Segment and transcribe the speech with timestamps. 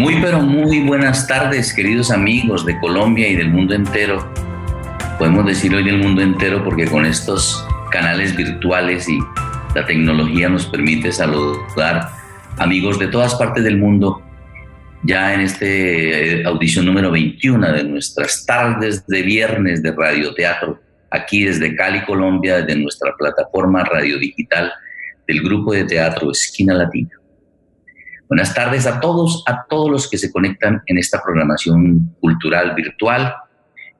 [0.00, 4.32] Muy pero muy buenas tardes, queridos amigos de Colombia y del mundo entero.
[5.18, 9.18] Podemos decir hoy del mundo entero porque con estos canales virtuales y
[9.74, 12.08] la tecnología nos permite saludar
[12.56, 14.22] amigos de todas partes del mundo.
[15.02, 20.80] Ya en este eh, audición número 21 de nuestras tardes de viernes de radioteatro,
[21.10, 24.72] aquí desde Cali, Colombia, desde nuestra plataforma radio digital
[25.28, 27.19] del grupo de teatro Esquina Latina.
[28.30, 33.34] Buenas tardes a todos, a todos los que se conectan en esta programación cultural virtual,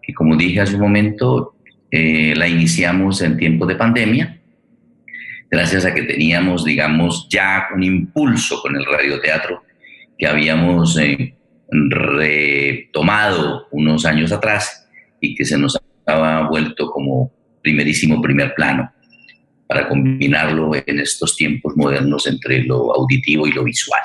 [0.01, 1.57] que como dije hace un momento,
[1.91, 4.41] eh, la iniciamos en tiempo de pandemia,
[5.51, 9.65] gracias a que teníamos, digamos, ya un impulso con el radioteatro
[10.17, 11.35] que habíamos eh,
[11.69, 14.89] retomado unos años atrás
[15.21, 18.93] y que se nos había vuelto como primerísimo primer plano
[19.67, 24.01] para combinarlo en estos tiempos modernos entre lo auditivo y lo visual.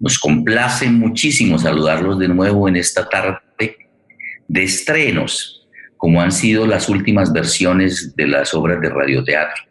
[0.00, 3.38] Nos complace muchísimo saludarlos de nuevo en esta tarde
[4.46, 9.64] de estrenos, como han sido las últimas versiones de las obras de radioteatro.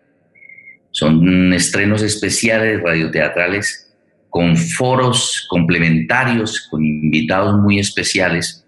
[0.92, 3.96] Son estrenos especiales radioteatrales
[4.30, 8.66] con foros complementarios, con invitados muy especiales,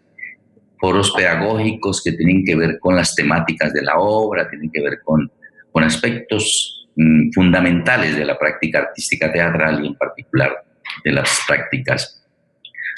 [0.80, 5.00] foros pedagógicos que tienen que ver con las temáticas de la obra, tienen que ver
[5.04, 5.30] con,
[5.72, 10.69] con aspectos mm, fundamentales de la práctica artística teatral y en particular
[11.04, 12.22] de las prácticas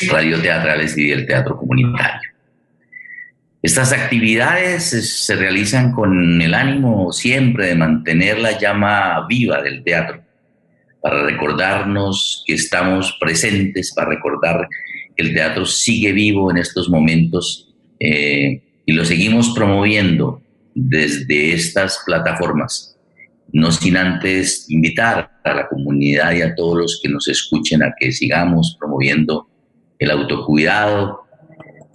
[0.10, 2.30] radioteatrales y del teatro comunitario.
[3.62, 10.22] Estas actividades se realizan con el ánimo siempre de mantener la llama viva del teatro,
[11.02, 14.68] para recordarnos que estamos presentes, para recordar
[15.16, 20.42] que el teatro sigue vivo en estos momentos eh, y lo seguimos promoviendo
[20.74, 22.91] desde estas plataformas
[23.54, 27.94] no sin antes invitar a la comunidad y a todos los que nos escuchen a
[28.00, 29.48] que sigamos promoviendo
[30.00, 31.22] el autocuidado,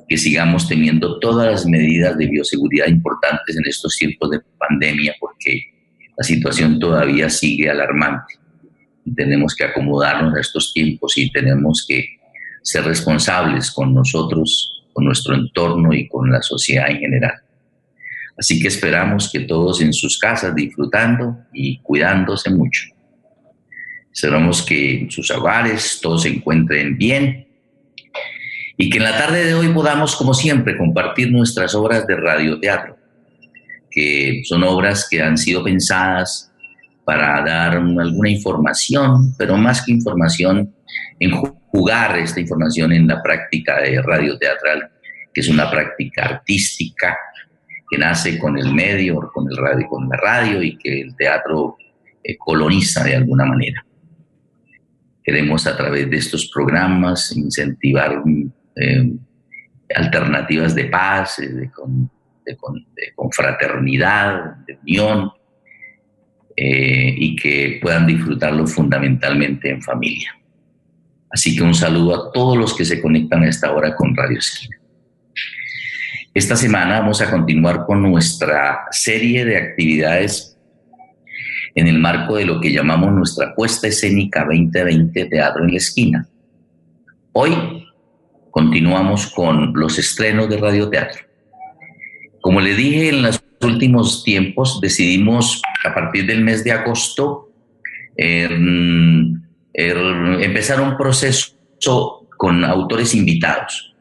[0.09, 5.63] que sigamos teniendo todas las medidas de bioseguridad importantes en estos tiempos de pandemia, porque
[6.17, 8.35] la situación todavía sigue alarmante.
[9.17, 12.05] Tenemos que acomodarnos a estos tiempos y tenemos que
[12.63, 17.35] ser responsables con nosotros, con nuestro entorno y con la sociedad en general.
[18.39, 22.83] Así que esperamos que todos en sus casas disfrutando y cuidándose mucho.
[24.13, 27.47] Esperamos que en sus hogares todos se encuentren bien
[28.77, 32.97] y que en la tarde de hoy podamos, como siempre, compartir nuestras obras de radioteatro,
[33.91, 36.53] que son obras que han sido pensadas
[37.05, 40.75] para dar alguna información, pero más que información,
[41.21, 44.91] en jugar esta información en la práctica de radioteatral,
[45.33, 47.17] que es una práctica artística
[47.89, 51.77] que nace con el medio, con, el radio, con la radio y que el teatro
[52.23, 53.85] eh, coloniza de alguna manera.
[55.23, 58.23] Queremos a través de estos programas incentivar
[58.77, 59.13] eh,
[59.95, 62.57] alternativas de paz, eh, de,
[63.15, 65.33] confraternidad, de unión,
[66.59, 70.35] y que puedan disfrutarlo fundamentalmente en familia.
[71.29, 74.39] Así que un saludo a todos los que se conectan a esta hora con Radio
[74.39, 74.79] Esquina.
[76.37, 80.55] Esta semana vamos a continuar con nuestra serie de actividades
[81.75, 86.29] en el marco de lo que llamamos nuestra puesta escénica 2020 Teatro en la Esquina.
[87.33, 87.87] Hoy
[88.51, 91.25] continuamos con los estrenos de radioteatro.
[92.43, 97.49] Como le dije en los últimos tiempos, decidimos a partir del mes de agosto
[98.15, 99.41] em,
[99.73, 99.97] er,
[100.43, 103.96] empezar un proceso con autores invitados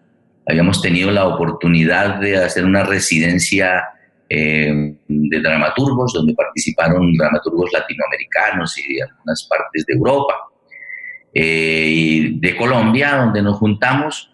[0.48, 3.84] habíamos tenido la oportunidad de hacer una residencia
[4.30, 10.34] eh, de dramaturgos, donde participaron dramaturgos latinoamericanos y de algunas partes de Europa,
[11.34, 14.32] eh, y de Colombia, donde nos juntamos,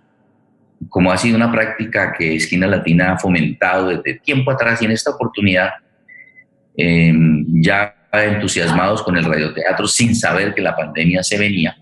[0.90, 4.92] como ha sido una práctica que Esquina Latina ha fomentado desde tiempo atrás y en
[4.92, 5.72] esta oportunidad,
[6.78, 7.14] eh,
[7.62, 11.78] ya entusiasmados con el radioteatro sin saber que la pandemia se venía,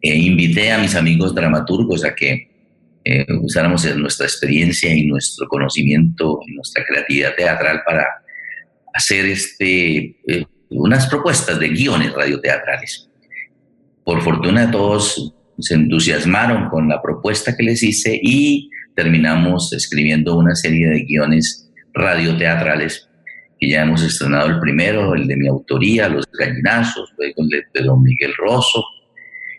[0.00, 2.47] invité a mis amigos dramaturgos a que
[3.04, 8.06] eh, usáramos nuestra experiencia y nuestro conocimiento y nuestra creatividad teatral para
[8.92, 13.08] hacer este, eh, unas propuestas de guiones radioteatrales.
[14.04, 20.54] Por fortuna todos se entusiasmaron con la propuesta que les hice y terminamos escribiendo una
[20.54, 23.08] serie de guiones radioteatrales
[23.58, 24.48] que ya hemos estrenado.
[24.48, 28.84] El primero, el de mi autoría, Los Gallinazos, luego el de Don Miguel Rosso,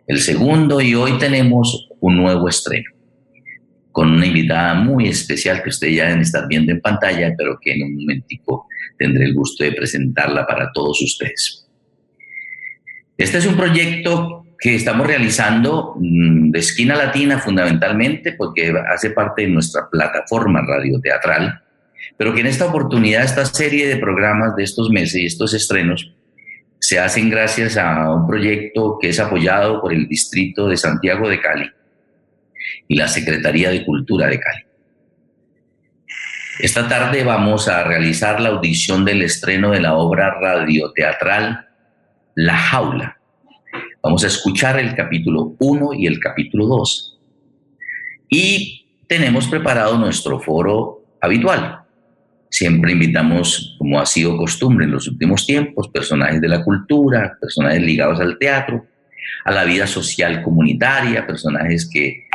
[0.07, 2.98] el segundo y hoy tenemos un nuevo estreno
[3.91, 7.73] con una invitada muy especial que ustedes ya deben estar viendo en pantalla, pero que
[7.73, 11.67] en un momentico tendré el gusto de presentarla para todos ustedes.
[13.17, 19.43] Este es un proyecto que estamos realizando mm, de Esquina Latina fundamentalmente, porque hace parte
[19.43, 21.61] de nuestra plataforma radioteatral,
[22.17, 26.13] pero que en esta oportunidad, esta serie de programas de estos meses y estos estrenos,
[26.79, 31.41] se hacen gracias a un proyecto que es apoyado por el Distrito de Santiago de
[31.41, 31.69] Cali
[32.87, 34.63] y la Secretaría de Cultura de Cali.
[36.59, 41.67] Esta tarde vamos a realizar la audición del estreno de la obra radioteatral
[42.35, 43.17] La Jaula.
[44.03, 47.19] Vamos a escuchar el capítulo 1 y el capítulo 2.
[48.29, 51.83] Y tenemos preparado nuestro foro habitual.
[52.49, 57.81] Siempre invitamos, como ha sido costumbre en los últimos tiempos, personajes de la cultura, personajes
[57.81, 58.85] ligados al teatro,
[59.45, 62.25] a la vida social comunitaria, personajes que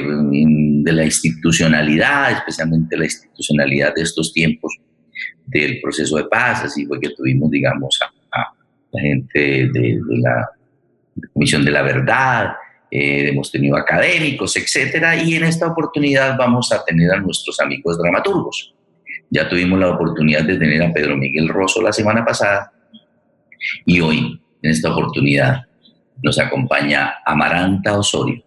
[0.00, 4.76] mm, de la institucionalidad, especialmente la institucionalidad de estos tiempos
[5.46, 8.10] del proceso de paz, así fue que tuvimos, digamos, a,
[8.92, 10.48] la gente de, la
[11.32, 12.54] Comisión de la Verdad,
[12.90, 17.98] eh, hemos tenido académicos, etcétera, y en esta oportunidad vamos a tener a nuestros amigos
[17.98, 18.74] dramaturgos.
[19.28, 22.72] Ya tuvimos la oportunidad de tener a Pedro Miguel Rosso la semana pasada
[23.86, 25.66] y hoy, en esta oportunidad,
[26.22, 28.44] nos acompaña Amaranta Osorio.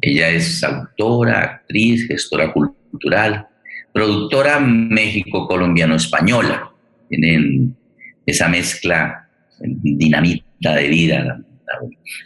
[0.00, 3.48] Ella es autora, actriz, gestora cultural,
[3.92, 6.70] productora México-colombiano-española.
[7.08, 7.76] Tienen
[8.26, 9.28] esa mezcla
[9.60, 11.40] dinamita de vida,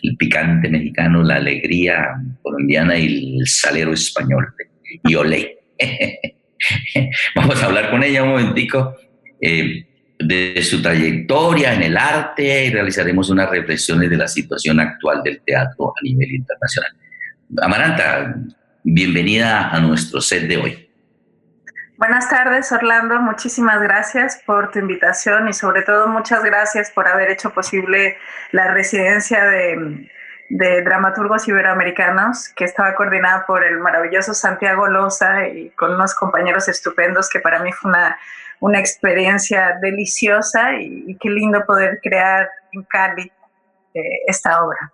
[0.03, 4.53] el picante mexicano, la alegría colombiana y el salero español.
[5.05, 5.59] Y olé.
[7.35, 8.97] Vamos a hablar con ella un momentico
[9.41, 9.87] eh,
[10.19, 15.41] de su trayectoria en el arte y realizaremos unas reflexiones de la situación actual del
[15.43, 16.93] teatro a nivel internacional.
[17.61, 18.35] Amaranta,
[18.83, 20.87] bienvenida a nuestro set de hoy.
[21.99, 23.21] Buenas tardes, Orlando.
[23.21, 28.19] Muchísimas gracias por tu invitación y sobre todo muchas gracias por haber hecho posible
[28.53, 30.11] la residencia de,
[30.49, 37.29] dramaturgos iberoamericanos que estaba coordinada por el maravilloso Santiago Loza y con unos compañeros estupendos
[37.31, 38.17] que para mí fue una,
[38.61, 43.31] una experiencia deliciosa y, qué lindo poder crear en Cali
[43.95, 44.93] eh, esta obra.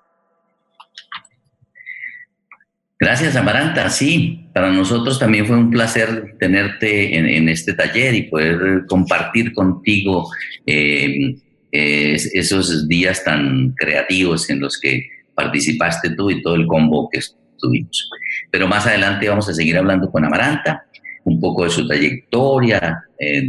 [2.99, 3.91] Gracias, Amaranta.
[3.91, 10.31] Sí, para nosotros también fue un placer tenerte en, este taller y poder compartir contigo
[10.67, 11.35] eh,
[11.73, 18.09] esos días tan creativos en los que participaste tú y todo el combo que estuvimos.
[18.51, 20.85] Pero más adelante vamos a seguir hablando con Amaranta,
[21.25, 23.49] un poco de su trayectoria, eh,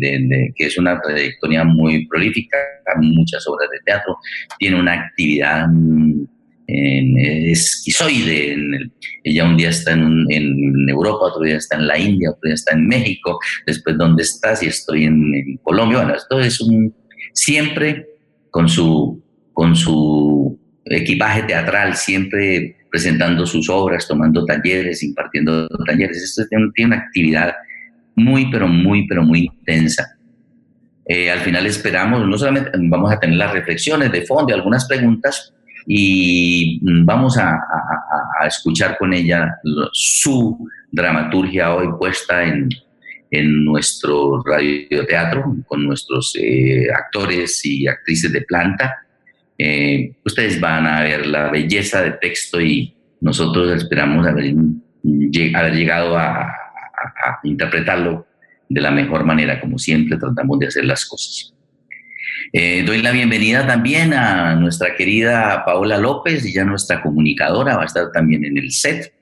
[0.55, 2.57] que es una trayectoria muy prolífica,
[3.01, 4.17] muchas obras de teatro,
[4.59, 5.67] tiene una actividad
[6.67, 8.57] es esquizoide.
[9.23, 12.73] ella un día está en, Europa, otro día está en la India, otro día está
[12.73, 15.99] en México, después dónde estás y estoy en, Colombia.
[15.99, 16.93] Bueno, esto es un
[17.33, 18.07] siempre
[18.49, 19.23] con su,
[19.53, 26.17] con su equipaje teatral, siempre presentando sus obras, tomando talleres, impartiendo talleres.
[26.17, 27.53] Esto tiene, una actividad
[28.15, 30.17] muy, pero muy, pero muy intensa.
[31.05, 35.53] Eh, al final esperamos, no solamente vamos a tener las reflexiones de fondo algunas preguntas,
[35.85, 37.59] y vamos a,
[38.45, 39.55] escuchar con ella
[39.93, 42.69] su dramaturgia hoy puesta en,
[43.31, 49.02] en nuestro radioteatro con nuestros eh, actores y actrices de planta.
[49.57, 54.53] Eh, ustedes van a ver la belleza de texto y nosotros esperamos haber,
[55.03, 56.47] llegado a
[57.43, 58.25] interpretarlo
[58.69, 61.53] de la mejor manera, como siempre tratamos de hacer las cosas.
[62.51, 67.85] Eh, doy la bienvenida también a nuestra querida Paola López, ya nuestra comunicadora, va a
[67.85, 69.13] estar también en el set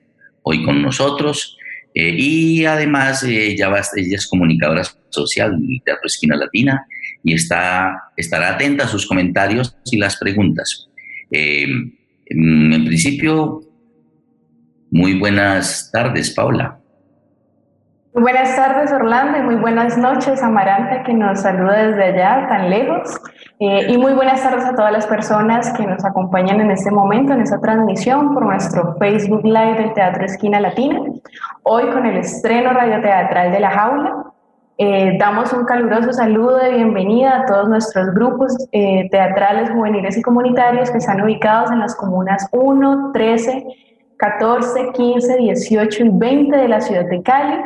[0.42, 1.56] hoy con nosotros.
[1.94, 6.86] Eh, y además eh, ella, es comunicadora social del Teatro Esquina Latina
[7.22, 10.88] y está, estará atenta a sus comentarios y las preguntas.
[11.30, 13.60] en principio,
[14.90, 16.82] muy buenas tardes, Paola.
[18.14, 23.18] Buenas tardes, Orlando, y muy buenas noches, Amaranta, que nos saluda desde allá, tan lejos.
[23.58, 27.32] Eh, y muy buenas tardes a todas las personas que nos acompañan en este momento,
[27.32, 31.00] en esta transmisión por nuestro Facebook Live del Teatro Esquina Latina.
[31.62, 34.31] Hoy con el estreno radioteatral de La Jaula.
[34.84, 40.22] Eh, damos un caluroso saludo de bienvenida a todos nuestros grupos eh, teatrales, juveniles y
[40.22, 43.64] comunitarios que están ubicados en las comunas 1, 13,
[44.16, 47.62] 14, 15, 18 y 20 de la ciudad de Cali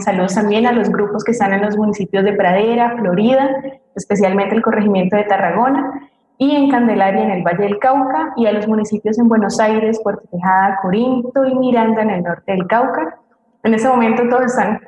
[0.00, 3.48] Saludos también a los grupos que están en los municipios de Pradera, Florida,
[3.94, 8.52] especialmente el corregimiento de Tarragona, y en Candelaria, en el Valle del Cauca, y a
[8.52, 13.20] los municipios en Buenos Aires, Puerto Tejada, Corinto y Miranda, en el norte del Cauca.
[13.62, 14.80] En este momento todos están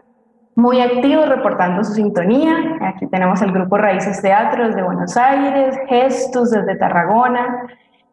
[0.58, 2.52] muy activos reportando su sintonía.
[2.80, 7.68] Aquí tenemos el grupo Raíces Teatros de Buenos Aires, Gestos desde Tarragona,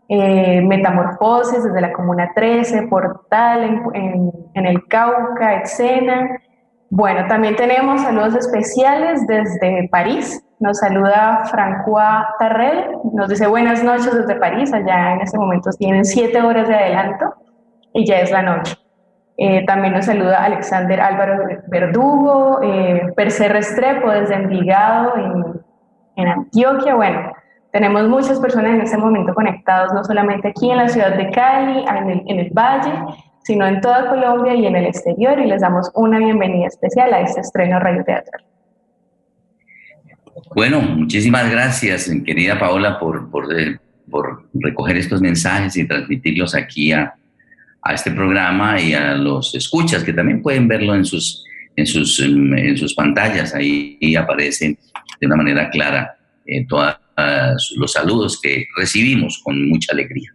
[0.07, 6.39] eh, Metamorfosis desde la Comuna 13, Portal en, el Cauca, Exena.
[6.91, 10.45] Bueno, también tenemos saludos especiales desde París.
[10.59, 16.05] Nos saluda François Tarrel, nos dice buenas noches desde París, allá en este momento tienen
[16.05, 17.25] siete horas de adelanto
[17.91, 18.84] y ya es la noche.
[19.37, 25.43] Eh, también nos saluda Alexander Álvaro Verdugo, eh, Percer Restrepo desde Envigado, en,
[26.15, 26.95] en Antioquia.
[26.95, 27.33] Bueno,
[27.71, 31.83] tenemos muchas personas en este momento conectados, no solamente aquí en la ciudad de Cali,
[31.85, 32.93] en el, en el Valle,
[33.43, 37.19] sino en toda Colombia y en el exterior, y les damos una bienvenida especial a
[37.19, 38.45] este estreno Radio Teatral.
[40.55, 43.77] Bueno, muchísimas gracias, querida Paola, por, por, eh,
[44.09, 47.13] por recoger estos mensajes y transmitirlos aquí a,
[47.85, 52.19] a este programa y a los escuchas que también pueden verlo en sus, en sus,
[52.19, 53.53] en sus pantallas.
[53.53, 54.77] Ahí aparecen
[55.21, 56.95] de una manera clara eh, todos
[57.77, 60.33] los saludos que recibimos con mucha alegría.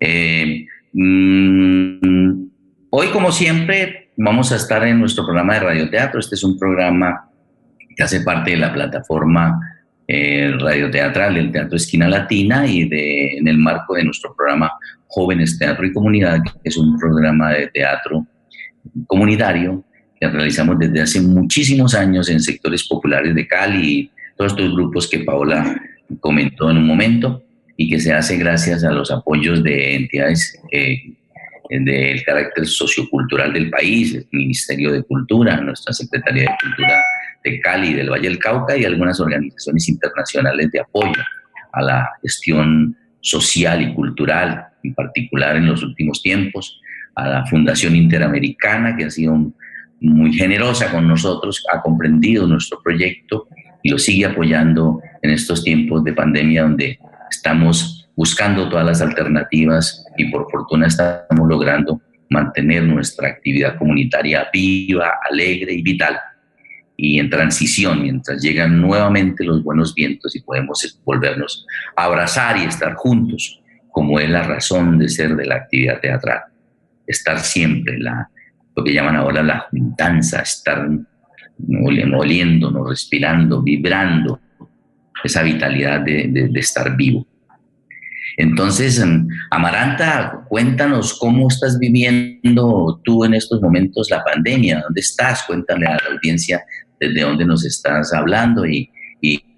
[0.00, 2.44] Eh, mm,
[2.90, 6.20] hoy, como siempre, vamos a estar en nuestro programa de radioteatro.
[6.20, 7.30] Este es un programa
[7.96, 9.58] que hace parte de la plataforma
[10.08, 14.70] eh, radioteatral del Teatro Esquina Latina y de, en el marco de nuestro programa
[15.08, 18.26] Jóvenes Teatro y Comunidad, que es un programa de teatro
[19.06, 19.84] comunitario
[20.20, 25.08] que realizamos desde hace muchísimos años en sectores populares de Cali y todos estos grupos
[25.08, 25.76] que Paola
[26.20, 27.42] comentó en un momento
[27.76, 30.98] y que se hace gracias a los apoyos de entidades eh,
[31.68, 37.02] del carácter sociocultural del país, el Ministerio de Cultura, nuestra Secretaría de Cultura
[37.46, 41.22] de Cali, del Valle del Cauca y algunas organizaciones internacionales de apoyo
[41.72, 46.80] a la gestión social y cultural, en particular en los últimos tiempos,
[47.14, 49.52] a la Fundación Interamericana, que ha sido
[50.00, 53.48] muy generosa con nosotros, ha comprendido nuestro proyecto
[53.82, 56.98] y lo sigue apoyando en estos tiempos de pandemia donde
[57.30, 65.14] estamos buscando todas las alternativas y por fortuna estamos logrando mantener nuestra actividad comunitaria viva,
[65.30, 66.18] alegre y vital
[66.96, 72.64] y en transición, mientras llegan nuevamente los buenos vientos y podemos volvernos a abrazar y
[72.64, 73.60] estar juntos,
[73.90, 76.40] como es la razón de ser de la actividad teatral.
[77.06, 78.28] Estar siempre, la,
[78.74, 80.88] lo que llaman ahora la juntanza, estar
[82.14, 84.40] oliéndonos, respirando, vibrando,
[85.22, 87.26] esa vitalidad de, de estar vivo.
[88.36, 95.44] Entonces, em, Amaranta, cuéntanos cómo estás viviendo tú en estos momentos la pandemia, dónde estás,
[95.46, 96.62] cuéntame a la audiencia
[97.00, 98.90] desde dónde nos estás hablando y,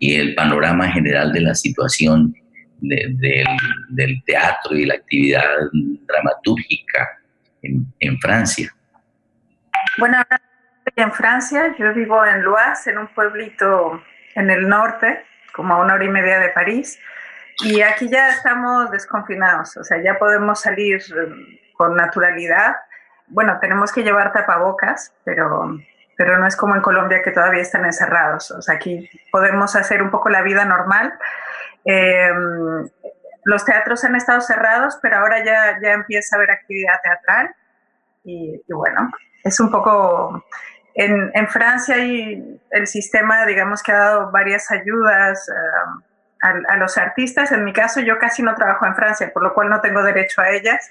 [0.00, 2.34] el panorama general de la situación
[2.80, 5.44] del teatro y la actividad
[6.06, 7.18] dramatúrgica
[7.62, 8.72] en, Francia.
[9.98, 10.22] Bueno,
[10.96, 14.02] en Francia, yo vivo en Loise, en un pueblito
[14.36, 16.98] en el norte, como a una hora y media de París,
[17.64, 22.76] y aquí ya estamos desconfinados, o sea, ya podemos salir eh, con naturalidad.
[23.26, 25.76] Bueno, tenemos que llevar tapabocas, pero
[26.18, 28.50] pero no es como en Colombia que todavía están encerrados.
[28.50, 31.16] O sea, aquí podemos hacer un poco la vida normal.
[31.84, 32.88] Em,
[33.44, 37.54] los teatros han estado cerrados, pero ahora ya, ya empieza a haber actividad teatral.
[38.24, 39.12] Y, bueno,
[39.44, 40.44] es un poco...
[40.94, 45.48] En, Francia y el sistema, digamos que ha dado varias ayudas
[46.42, 47.52] a, a, los artistas.
[47.52, 50.40] En mi caso, yo casi no trabajo en Francia, por lo cual no tengo derecho
[50.40, 50.90] a ellas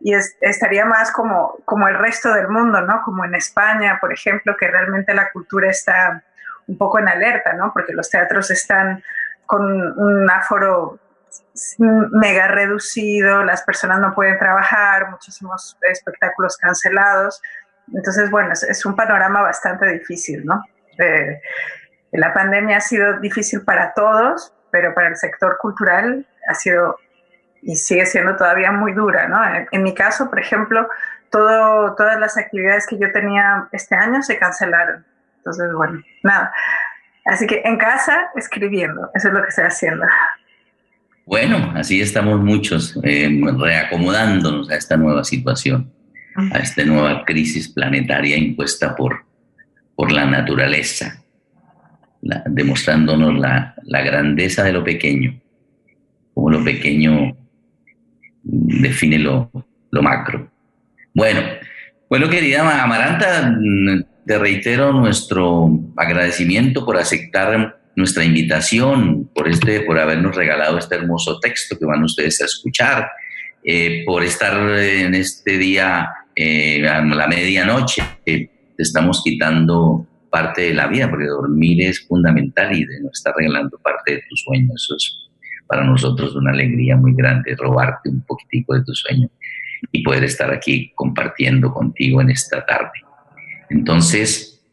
[0.00, 3.02] y estaría más como, como el resto del mundo, ¿no?
[3.02, 6.24] Como en España, por ejemplo, que realmente la cultura está
[6.66, 7.70] un poco en alerta, ¿no?
[7.72, 9.02] Porque los teatros están
[9.44, 9.62] con
[9.98, 10.98] un aforo
[11.78, 17.42] mega reducido, las personas no pueden trabajar, muchísimos espectáculos cancelados.
[17.92, 20.64] Entonces, bueno, es, un panorama bastante difícil, ¿no?
[20.98, 21.40] Eh,
[22.12, 26.96] la pandemia ha sido difícil para todos, pero para el sector cultural ha sido
[27.62, 29.38] y sigue siendo todavía muy dura, ¿no?
[29.70, 30.88] En, mi caso, por ejemplo,
[31.30, 35.04] todas las actividades que yo tenía este año se cancelaron.
[35.38, 36.52] Entonces, bueno, nada.
[37.24, 40.06] Así que en casa, escribiendo, eso es lo que estoy haciendo.
[41.26, 45.92] Bueno, así estamos muchos eh, reacomodándonos a esta nueva situación,
[46.52, 49.24] a esta nueva crisis planetaria impuesta por,
[49.94, 51.22] por la naturaleza,
[52.46, 55.40] demostrándonos la, la grandeza de lo pequeño,
[56.34, 57.36] como lo pequeño
[58.42, 59.50] define lo,
[59.90, 60.50] macro.
[61.14, 61.40] Bueno,
[62.08, 63.56] bueno, querida Amaranta,
[64.26, 71.38] te reitero nuestro agradecimiento por aceptar nuestra invitación, por, este, por habernos regalado este hermoso
[71.40, 73.08] texto que van ustedes a escuchar,
[73.64, 78.02] eh, por estar en este día eh, a la medianoche.
[78.24, 83.78] te estamos quitando parte de la vida, porque dormir es fundamental y nos está regalando
[83.78, 84.82] parte de tus sueños.
[84.82, 85.29] Eso es
[85.70, 89.28] para nosotros una alegría muy grande robarte un poquitico de tu sueño
[89.92, 92.90] y poder estar aquí compartiendo contigo en esta tarde.
[93.70, 94.66] Entonces,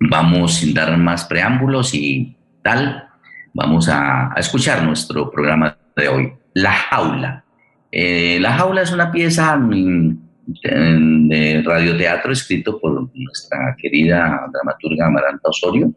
[0.00, 3.10] vamos sin dar más preámbulos y tal,
[3.52, 7.44] vamos a, escuchar nuestro programa de hoy, La Jaula.
[7.92, 15.92] Eh, la Jaula es una pieza de radioteatro escrito por nuestra querida dramaturga Amaranta Osorio,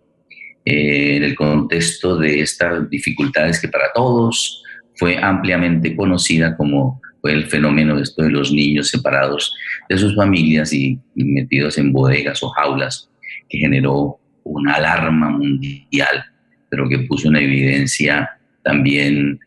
[0.65, 4.63] eh, en el contexto de estas dificultades que para todos
[4.95, 9.53] fue ampliamente conocida como fue el fenómeno de esto los niños separados
[9.87, 13.09] de sus familias y, metidos en bodegas o jaulas,
[13.47, 16.25] que generó una alarma mundial,
[16.69, 18.29] pero que puso en evidencia
[18.63, 19.39] también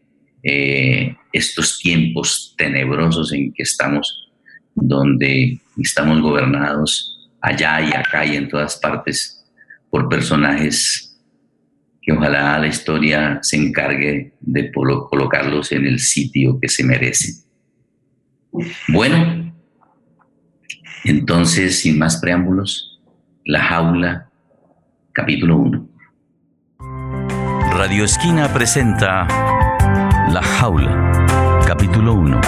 [0.42, 4.30] eh, estos tiempos tenebrosos en que estamos,
[4.74, 9.44] donde estamos gobernados allá y acá y en todas partes
[9.90, 11.03] por personajes
[12.04, 17.34] que ojalá la historia se encargue de colocarlos en el sitio que se merecen.
[18.88, 19.54] Bueno,
[21.04, 23.00] entonces, sin más preámbulos,
[23.44, 24.30] La Jaula,
[25.12, 25.88] capítulo 1.
[27.72, 29.26] Radio Esquina presenta
[30.30, 32.40] La Jaula, capítulo 1.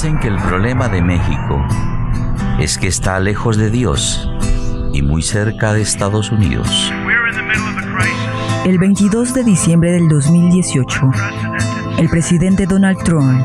[0.00, 1.62] Dicen que el problema de México
[2.58, 4.30] es que está lejos de Dios
[4.94, 6.90] y muy cerca de Estados Unidos.
[8.64, 11.02] El 22 de diciembre del 2018,
[11.98, 13.44] el presidente Donald Trump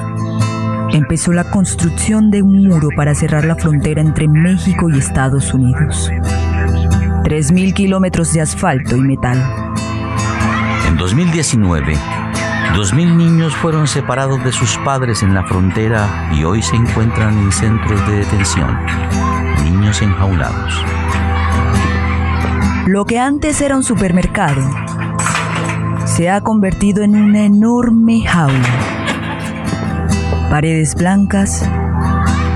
[0.93, 6.09] empezó la construcción de un muro para cerrar la frontera entre México y Estados Unidos.
[6.09, 9.43] 3.000 kilómetros de asfalto y metal.
[10.87, 11.97] En 2019,
[12.73, 17.37] Dos mil niños fueron separados de sus padres en la frontera y hoy se encuentran
[17.37, 18.77] en centros de detención.
[19.63, 20.83] Niños enjaulados.
[22.87, 24.61] Lo que antes era un supermercado
[26.05, 28.69] se ha convertido en una enorme jaula.
[30.49, 31.69] Paredes blancas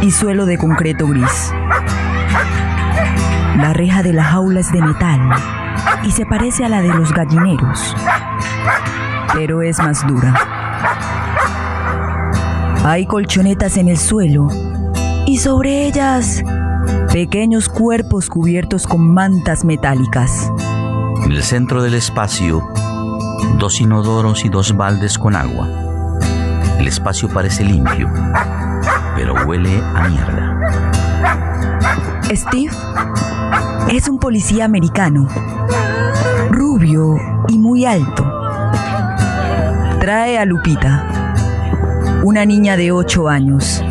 [0.02, 1.54] y suelo de concreto gris.
[3.58, 5.20] La reja de la jaula es de metal
[6.04, 7.96] y se parece a la de los gallineros
[9.40, 10.36] pero es más dura.
[12.84, 14.50] Hay colchonetas en el suelo
[15.26, 16.44] y sobre ellas
[17.14, 20.52] pequeños cuerpos cubiertos con mantas metálicas.
[21.24, 22.68] En el centro del espacio,
[23.58, 25.70] dos inodoros y dos baldes con agua.
[26.78, 28.12] El espacio parece limpio,
[29.16, 30.60] pero huele a mierda.
[32.36, 32.76] Steve
[33.90, 35.30] es un policía americano,
[36.52, 37.16] rubio
[37.48, 38.39] y muy alto
[40.00, 41.34] trae a Lupita,
[42.24, 43.84] una niña de 8 años,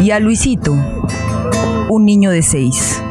[0.00, 0.74] y a Luisito,
[1.88, 3.02] un niño de 6.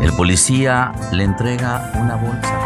[0.00, 2.58] El policía le entrega una bolsa.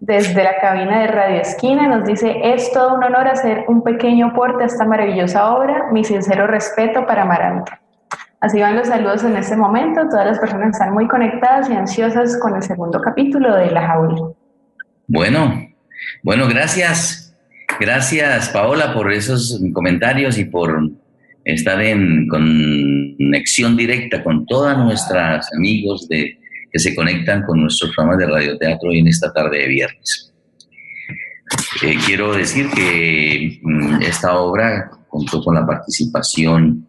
[0.00, 1.86] desde la cabina de Radio Esquina.
[1.86, 5.90] Nos dice, es todo un honor hacer un pequeño aporte a esta maravillosa obra.
[5.92, 7.80] Mi sincero respeto para Maranta.
[8.40, 10.08] Así van los saludos en este momento.
[10.08, 14.32] Todas las personas están muy conectadas y ansiosas con el segundo capítulo de La Jaula.
[15.08, 15.66] Bueno,
[16.22, 17.34] bueno, gracias.
[17.80, 20.90] Gracias, Paola, por esos comentarios y por
[21.44, 26.38] estar en conexión directa con todas nuestras amigos de,
[26.70, 30.34] que se conectan con nuestros programas de radioteatro en esta tarde de viernes.
[31.82, 36.86] Eh, quiero decir que mm, esta obra contó con la participación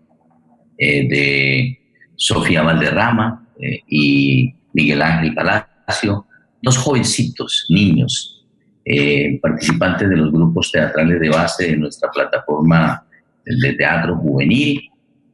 [0.77, 1.79] eh, de
[2.17, 6.25] Sofía Valderrama eh, y Miguel Ángel Palacio,
[6.61, 8.45] dos jovencitos, niños,
[8.85, 13.03] eh, participantes de los grupos teatrales de base de nuestra plataforma
[13.45, 14.89] de teatro juvenil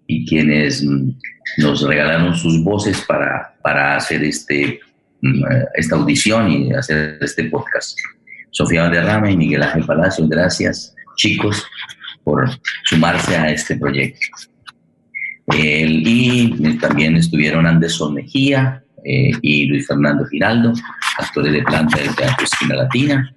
[0.07, 1.09] y quienes mm,
[1.57, 4.79] nos regalaron sus voces para, para hacer este,
[5.21, 5.43] mm,
[5.75, 7.97] esta audición y hacer este podcast.
[8.51, 11.63] Sofía Valderrama y Miguel Ángel Palacio, gracias chicos
[12.23, 12.49] por
[12.85, 14.27] sumarse a este proyecto.
[15.53, 20.73] y también estuvieron Anderson Mejía, eh, y Luis Fernando Giraldo,
[21.17, 23.35] actores de planta del Teatro Esquina Latina,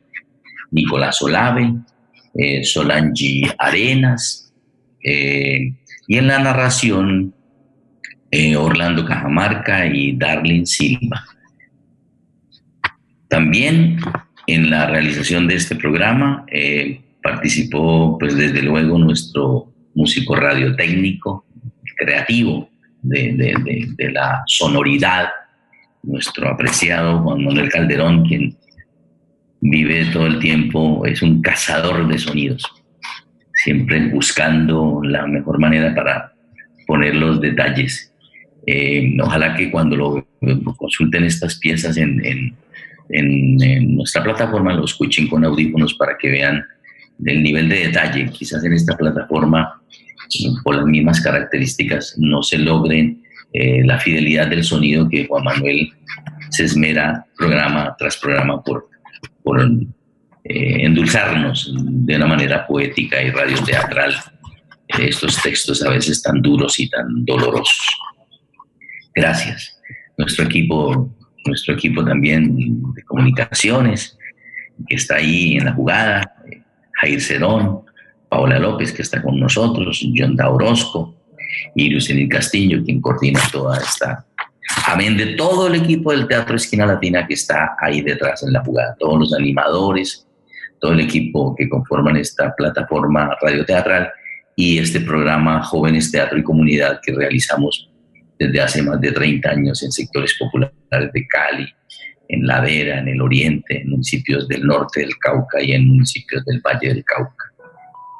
[0.70, 1.74] Nicolás Olave,
[2.34, 4.52] eh, Solange Arenas,
[5.02, 5.72] eh,
[6.06, 7.34] y en la narración
[8.58, 11.24] Orlando Cajamarca y Darlene Silva.
[13.28, 13.98] También
[14.46, 16.44] en la realización de este programa
[17.22, 21.46] participó, pues desde luego, nuestro músico radiotécnico,
[21.96, 22.68] creativo
[23.02, 25.28] de la sonoridad
[26.02, 28.56] nuestro apreciado Juan Manuel Calderón, quien
[29.60, 32.64] vive todo el tiempo, es un cazador de sonidos,
[33.64, 36.32] siempre buscando la mejor manera para
[36.86, 38.12] poner los detalles.
[38.66, 40.26] Eh, ojalá que cuando lo,
[40.76, 42.54] consulten estas piezas en,
[43.10, 43.56] en,
[43.96, 46.64] nuestra plataforma lo escuchen con audífonos para que vean
[47.24, 48.30] el nivel de detalle.
[48.30, 49.80] Quizás en esta plataforma,
[50.62, 55.90] por las mismas características, no se logren eh, la fidelidad del sonido que Juan Manuel
[56.50, 58.88] se esmera programa tras programa por,
[59.42, 64.14] por eh, endulzarnos de una manera poética y radioteatral
[64.98, 67.98] estos textos a veces tan duros y tan dolorosos.
[69.14, 69.78] Gracias.
[70.16, 74.18] Nuestro equipo, nuestro equipo también de comunicaciones,
[74.88, 76.34] que está ahí en la jugada,
[77.00, 77.80] Jair Cerón,
[78.28, 81.17] Paola López, que está con nosotros, John Orozco,
[81.74, 84.24] y Lucianil Castillo, quien coordina toda esta.
[84.86, 88.62] Amén de todo el equipo del Teatro Esquina Latina que está ahí detrás en la
[88.62, 90.26] jugada, todos los animadores,
[90.80, 94.10] todo el equipo que conforman esta plataforma radioteatral
[94.56, 97.90] y este programa Jóvenes Teatro y Comunidad que realizamos
[98.38, 101.68] desde hace más de 30 años en sectores populares de Cali,
[102.28, 106.44] en La Vera, en el oriente, en municipios del norte del Cauca y en municipios
[106.44, 107.52] del Valle del Cauca,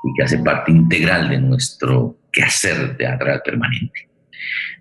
[0.05, 4.09] y que hace parte integral de nuestro hacer teatral permanente.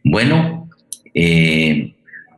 [0.04, 0.70] Bueno,
[1.14, 1.94] eh,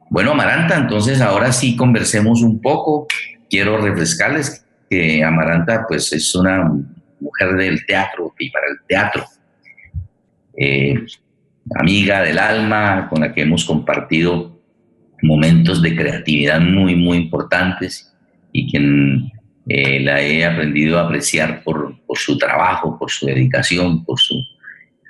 [0.10, 3.08] bueno, Amaranta, entonces ahora sí conversemos un poco.
[3.50, 6.72] Quiero refrescarles que Amaranta pues es una
[7.20, 9.26] mujer del teatro y para el teatro.
[10.58, 10.96] Eh,
[11.76, 14.60] amiga del alma con la que hemos compartido
[15.22, 18.14] momentos de creatividad muy, muy importantes
[18.52, 19.32] y quien
[19.68, 24.36] eh, la he aprendido a apreciar por, por, su trabajo, por su dedicación, por su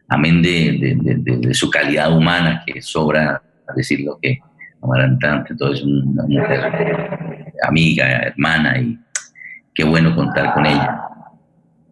[0.09, 3.41] amén de, su calidad humana, que sobra
[3.75, 4.39] decir lo que
[4.81, 8.97] Amaranta, ante es una mujer amiga, hermana, y
[9.75, 11.01] qué bueno contar con ella.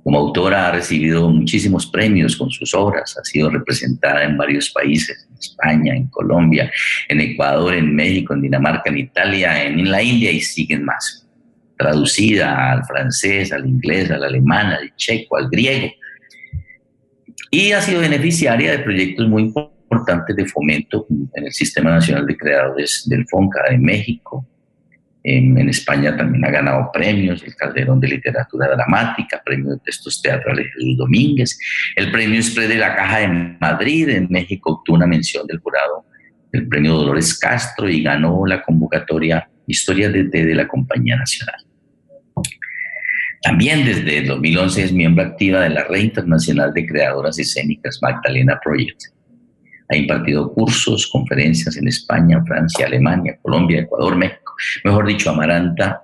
[0.03, 5.27] Como autora ha recibido muchísimos premios con sus obras, ha sido representada en varios países,
[5.30, 6.71] en España, en Colombia,
[7.10, 11.27] en Ecuador, en México, en Dinamarca, en Italia, en, la India y siguen más.
[11.77, 15.91] Traducida al francés, al inglés, al alemán, al checo, al griego
[17.52, 22.38] y ha sido beneficiaria de proyectos muy importantes de fomento en el Sistema Nacional de
[22.38, 24.46] Creadores del FONCA de México.
[25.24, 30.68] En, España también ha ganado premios, el Calderón de Literatura Dramática, Premio de Textos Teatrales
[30.74, 31.60] Jesús Domínguez,
[31.98, 33.28] el Premio Express de la Caja de
[33.60, 36.06] Madrid, en México obtuvo una mención del jurado
[36.52, 41.66] del Premio Dolores Castro y ganó la convocatoria Historia de T de la Compañía Nacional.
[43.43, 48.60] También desde el 2011 es miembro activa de la Red Internacional de Creadoras Escénicas Magdalena
[48.63, 49.04] Project.
[49.89, 54.54] Ha impartido cursos, conferencias en España, Francia, Alemania, Colombia, Ecuador, México.
[54.84, 56.04] Mejor dicho, Amaranta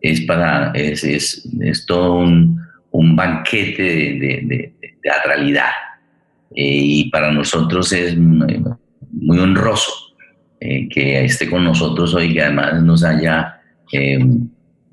[0.00, 2.60] es, para, es, es, es todo un,
[2.92, 5.70] un banquete de, de, teatralidad.
[6.54, 9.92] Eh, y para nosotros es muy honroso
[10.60, 13.60] eh, que esté con nosotros hoy, que además nos haya
[13.92, 14.18] eh,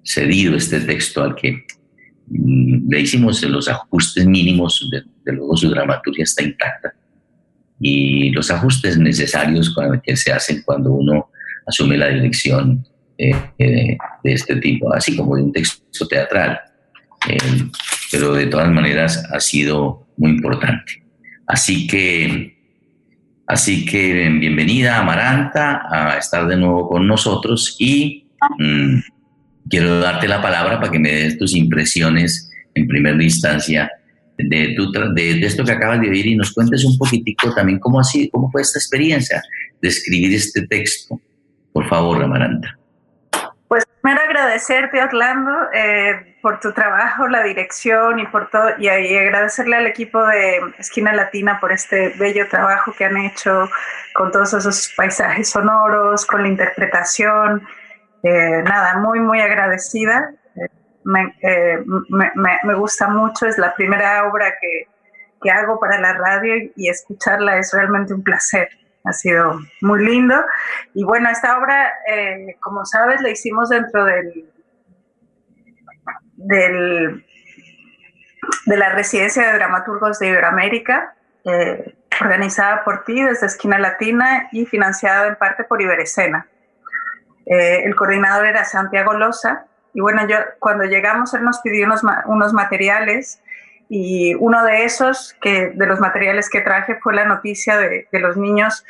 [0.08, 1.66] cedido este texto al que
[2.28, 6.94] mm, le hicimos los ajustes mínimos, de, luego su dramaturgia está intacta,
[7.80, 11.30] y los ajustes necesarios que se hacen cuando uno
[11.68, 12.84] asume la dirección
[13.18, 16.60] de este tipo, así como de un texto teatral
[18.12, 21.04] pero de todas maneras ha sido muy importante.
[21.46, 22.58] Así que,
[23.46, 28.28] así que bienvenida Amaranta a estar de nuevo con nosotros y
[28.60, 29.00] mm,
[29.70, 33.92] quiero darte la palabra para que me des tus impresiones en primera instancia
[34.38, 38.00] de, tu, de, esto que acabas de vivir y nos cuentes un poquitico también cómo,
[38.00, 39.42] así, cómo fue esta experiencia
[39.82, 41.20] de escribir este texto.
[41.74, 42.78] Por favor, Amaranta.
[43.68, 49.76] Pues primero agradecerte, Orlando, eh, por tu trabajo, la dirección y por todo, y, agradecerle
[49.76, 53.70] al equipo de Esquina Latina por este bello trabajo que han hecho
[54.14, 57.64] con todos esos paisajes sonoros, con la interpretación.
[58.24, 60.32] Eh, nada, muy, muy agradecida.
[60.56, 60.68] Eh,
[61.06, 62.32] me,
[62.64, 64.88] me, gusta mucho, es la primera obra que,
[65.42, 68.70] que hago para la radio y escucharla es realmente un placer
[69.08, 70.36] ha sido muy lindo.
[70.94, 74.50] Y bueno, esta obra, eh, como sabes, la hicimos dentro del,
[76.36, 77.26] del
[78.66, 84.66] de la residencia de dramaturgos de Iberoamérica, eh, organizada por ti desde Esquina Latina y
[84.66, 86.48] financiada en parte por Iberescena.
[87.50, 89.66] Eh, el coordinador era Santiago Loza.
[89.94, 93.42] Y bueno, yo cuando llegamos, él nos pidió unos, unos materiales
[93.90, 98.36] y uno de esos, de los materiales que traje, fue la noticia de, de los
[98.38, 98.84] niños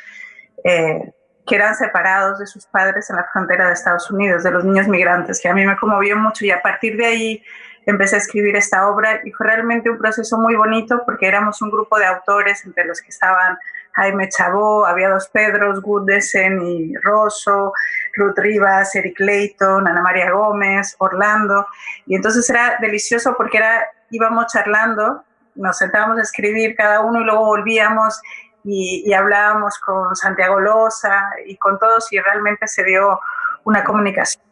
[0.64, 1.12] eh,
[1.46, 4.86] que eran separados de sus padres en la frontera de Estados Unidos, de los niños
[4.86, 7.42] migrantes, que a mí me conmovió mucho y a partir de ahí
[7.88, 11.70] empecé a escribir esta obra y fue realmente un proceso muy bonito porque éramos un
[11.70, 13.58] grupo de autores entre los que estaban
[13.92, 17.72] Jaime Chabó, había dos Pedros, Gudesen y Rosso,
[18.14, 21.66] Ruth Rivas, Eric Layton, Ana María Gómez, Orlando.
[22.06, 25.24] Y entonces era delicioso porque era íbamos charlando,
[25.54, 28.20] nos sentábamos a escribir cada uno y luego volvíamos
[28.64, 33.18] y, hablábamos con Santiago Loza y con todos y realmente se dio
[33.64, 34.47] una comunicación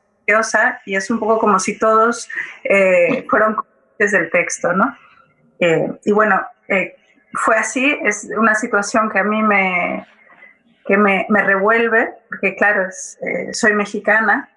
[0.84, 2.28] y es un poco como si todos
[2.64, 3.56] eh, fueron
[3.98, 4.96] desde el texto, ¿no?
[5.60, 6.96] Eh, y bueno, eh,
[7.32, 10.06] fue así, es una situación que a mí me,
[10.86, 12.88] que me, me revuelve, porque claro,
[13.52, 14.50] soy mexicana,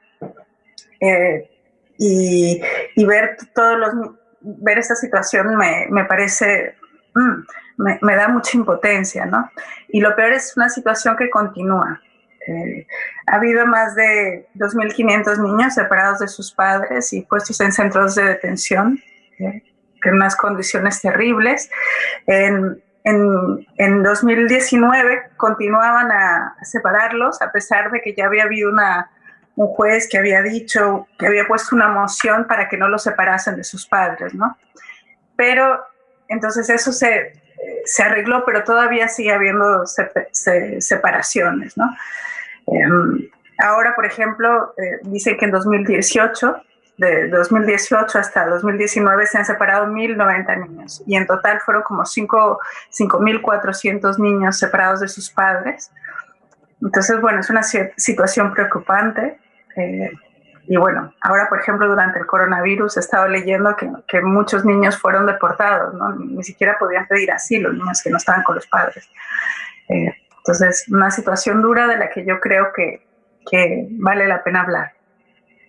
[1.98, 2.62] y,
[2.96, 3.94] y, ver todos los
[4.42, 6.76] ver esta situación me, me parece,
[7.16, 9.50] mm, me, me, da mucha impotencia, ¿no?
[9.90, 12.02] Y lo peor es una situación que continúa.
[12.48, 12.88] Eh,
[13.28, 18.24] ha habido más de 2.500 niños separados de sus padres y puestos en centros de
[18.24, 19.00] detención,
[19.40, 19.64] eh,
[20.04, 21.70] en unas condiciones terribles.
[22.26, 29.10] En, en, en 2019 continuaban a separarlos a pesar de que ya había habido una
[29.60, 33.58] un juez que había dicho, que había puesto una moción para que no los separasen
[33.58, 34.58] de sus padres, ¿no?
[35.36, 35.84] Pero
[36.30, 37.34] entonces eso se,
[37.86, 39.86] se arregló, pero todavía sigue habiendo
[40.80, 41.90] separaciones, ¿no?
[42.68, 46.62] Em, ahora, por ejemplo, eh, dicen que en 2018,
[46.98, 54.20] de 2018 hasta 2019 se han separado 1.090 niños y en total fueron como 5.400
[54.20, 55.94] niños separados de sus padres.
[56.82, 59.40] Entonces, bueno, es una situación preocupante.
[59.78, 60.12] Eh,
[60.72, 64.98] y bueno, ahora, por ejemplo, durante el coronavirus he estado leyendo que, que muchos niños
[64.98, 66.16] fueron deportados, ¿no?
[66.16, 69.10] ni siquiera podían pedir asilo, niños que no estaban con los padres.
[69.90, 73.02] Eh, entonces, una situación dura de la que yo creo que,
[73.50, 74.92] que vale la pena hablar.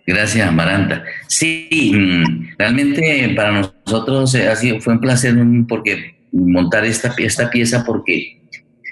[0.05, 1.03] Gracias, Amaranta.
[1.27, 5.33] Sí, mm, realmente para nosotros ha sido, fue un placer
[5.67, 8.39] porque montar esta, esta pieza porque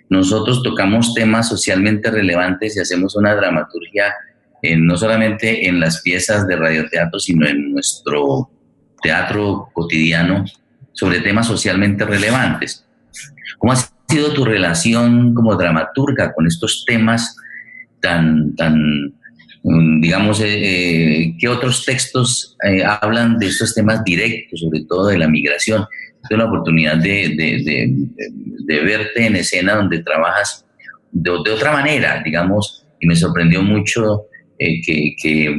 [0.10, 4.12] nosotros tocamos temas socialmente relevantes y hacemos una dramaturgia
[4.78, 8.50] no solamente en las piezas de radioteatro, sino en nuestro
[9.02, 10.46] teatro cotidiano
[10.94, 12.86] sobre temas socialmente relevantes.
[13.58, 17.38] ¿Cómo ha sido tu relación como dramaturga con estos temas
[18.02, 19.14] tan, tan
[19.64, 25.08] mm, digamos, eh, eh, qué otros textos eh, hablan de estos temas directos, sobre todo
[25.08, 25.86] de la migración?
[26.28, 27.94] Tengo la oportunidad de, de,
[28.66, 30.66] de, verte en escena donde trabajas
[31.12, 34.26] de, otra manera, digamos, y me sorprendió mucho
[34.60, 35.56] eh, que,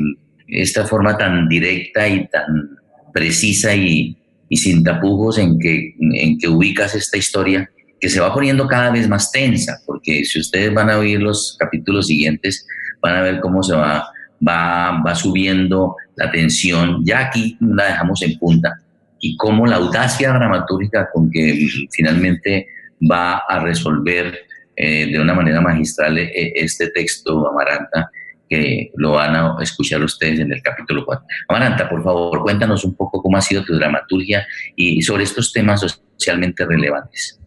[0.48, 2.76] esta forma tan directa y tan,
[3.12, 4.16] precisa y,
[4.48, 8.90] y sin tapujos en que, en que ubicas esta historia que se va poniendo cada
[8.90, 12.66] vez más tensa, porque si ustedes van a oír los capítulos siguientes,
[13.02, 14.08] van a ver cómo se va,
[14.46, 18.80] va, va subiendo la tensión, ya aquí la dejamos en punta,
[19.20, 22.66] y cómo la audacia dramatúrgica con que finalmente
[23.10, 28.10] va a resolver eh, de una manera magistral eh, este texto, Amaranta,
[28.50, 31.24] que lo van a escuchar ustedes en el capítulo 4.
[31.48, 35.80] Amaranta, por favor, cuéntanos un poco cómo ha sido tu dramaturgia y sobre estos temas
[35.80, 37.40] socialmente relevantes.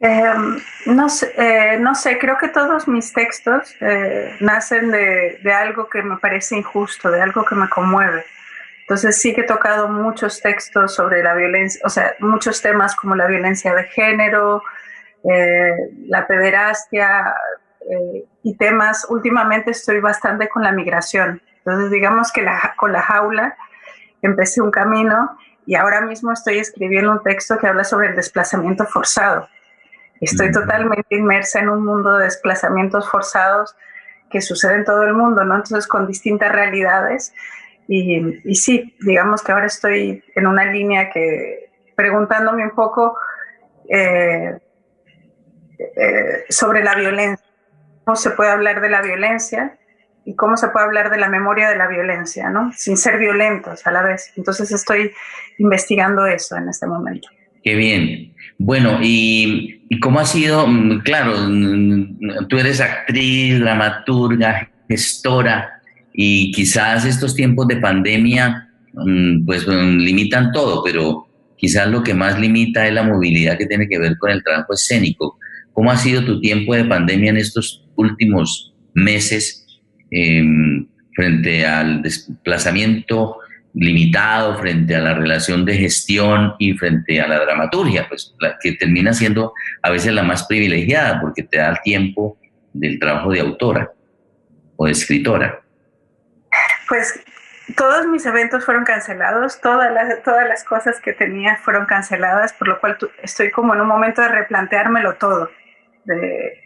[0.00, 5.52] Em, no, sé, eh, no sé, creo que todos mis textos eh, nacen de, de,
[5.52, 8.24] algo que me parece injusto, de algo que me conmueve.
[8.80, 13.14] Entonces sí que he tocado muchos textos sobre la violencia, o sea, muchos temas como
[13.14, 14.62] la violencia de género,
[15.32, 15.72] eh,
[16.08, 17.34] la pederastia
[18.42, 21.42] y temas, últimamente estoy bastante con la migración.
[21.58, 23.56] Entonces digamos que la, con la jaula
[24.22, 28.84] empecé un camino y ahora mismo estoy escribiendo un texto que habla sobre el desplazamiento
[28.86, 29.48] forzado
[30.20, 33.76] Estoy totalmente inmersa en un mundo de desplazamientos forzados
[34.30, 35.56] que sucede en todo el mundo, ¿no?
[35.56, 37.34] Entonces, con distintas realidades.
[37.88, 43.16] Y, y sí, digamos que ahora estoy en una línea que preguntándome un poco
[43.88, 44.58] eh,
[45.78, 47.46] eh, sobre la violencia,
[48.04, 49.78] cómo se puede hablar de la violencia
[50.24, 52.72] y cómo se puede hablar de la memoria de la violencia, ¿no?
[52.74, 54.32] Sin ser violentos a la vez.
[54.36, 55.10] Entonces estoy
[55.58, 57.28] investigando eso en este momento.
[57.62, 58.34] Qué bien.
[58.58, 65.80] Bueno, y, cómo ha sido, mm, claro, mm, tú eres actriz, dramaturga, gestora,
[66.12, 72.38] y quizás estos tiempos de pandemia, mm, pues limitan todo, pero quizás lo que más
[72.38, 75.38] limita es la movilidad que tiene que ver con el trabajo escénico.
[75.72, 79.66] ¿Cómo ha sido tu tiempo de pandemia en estos últimos meses
[80.10, 83.38] em, frente al desplazamiento
[83.74, 88.72] limitado frente a la relación de gestión y frente a la dramaturgia, pues la que
[88.72, 89.52] termina siendo
[89.82, 92.38] a veces la más privilegiada porque te da el tiempo
[92.72, 93.90] del trabajo de autora
[94.76, 95.60] o de escritora.
[96.88, 97.20] Pues
[97.76, 102.68] todos mis eventos fueron cancelados, todas las, todas las cosas que tenía fueron canceladas, por
[102.68, 105.50] lo cual estoy como en un momento de replanteármelo todo,
[106.04, 106.63] de,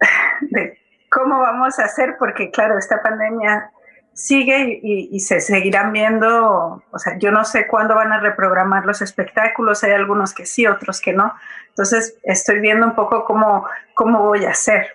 [0.40, 0.78] de
[1.10, 3.70] cómo vamos a hacer, porque claro, esta pandemia
[4.16, 9.02] sigue y, se seguirán viendo, o sea, yo no sé cuándo van a reprogramar los
[9.02, 11.34] espectáculos, hay algunos que sí, otros que no.
[11.68, 14.86] Entonces, estoy viendo un poco cómo, cómo voy a hacer.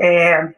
[0.00, 0.54] Eh,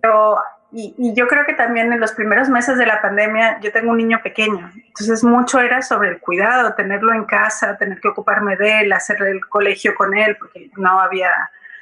[0.00, 0.36] pero,
[0.70, 3.90] y, y, yo creo que también en los primeros meses de la pandemia, yo tengo
[3.90, 8.56] un niño pequeño, entonces mucho era sobre el cuidado, tenerlo en casa, tener que ocuparme
[8.56, 11.30] de él, hacer el colegio con él, porque no había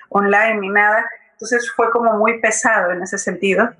[0.09, 1.07] online ni nada.
[1.41, 3.71] Entonces fue como muy pesado en ese sentido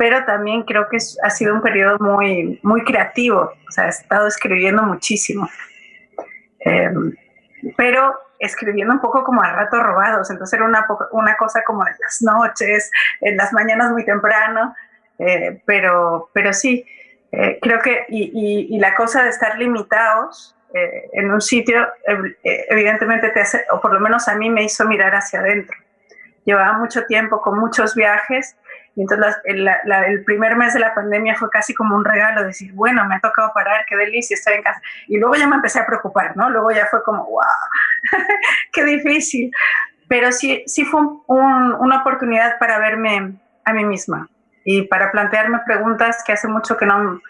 [0.00, 4.28] pero también creo que ha sido un periodo muy, muy creativo, o sea, he estado
[4.28, 5.46] escribiendo muchísimo,
[6.60, 7.14] em,
[7.76, 11.92] pero escribiendo un poco como a ratos robados, entonces era una, una cosa como en
[12.00, 14.74] las noches, en las mañanas muy temprano,
[15.18, 16.82] eh, pero, pero sí,
[17.30, 21.86] eh, creo que, y, y, la cosa de estar limitados eh, en un sitio,
[22.42, 25.76] evidentemente te hace, o por lo menos a mí me hizo mirar hacia adentro.
[26.44, 28.56] Llevaba mucho tiempo con muchos viajes
[28.96, 33.04] y entonces el, primer mes de la pandemia fue casi como un regalo, decir, bueno,
[33.06, 34.80] me ha tocado parar, qué delicia, estoy en casa.
[35.06, 36.50] Y luego ya me empecé a preocupar, ¿no?
[36.50, 37.42] Luego ya fue como, wow,
[38.72, 39.50] qué difícil.
[40.08, 44.28] Pero sí, sí fue una oportunidad para verme a mí misma
[44.64, 47.20] y para plantearme preguntas que hace mucho que no,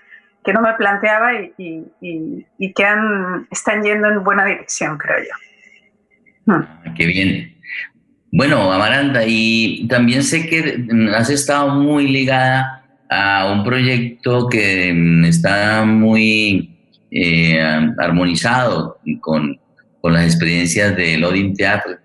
[0.44, 6.52] que no me planteaba y, y, que han, están yendo en buena dirección, creo yo.
[6.52, 6.94] Hmm.
[6.96, 7.60] Qué bien.
[8.32, 15.24] Bueno, Amaranta, y también sé que has estado muy ligada a un proyecto que mm,
[15.24, 16.78] está muy
[17.10, 17.60] eh,
[17.98, 19.58] armonizado con,
[20.04, 21.96] las experiencias del Odin Theatre,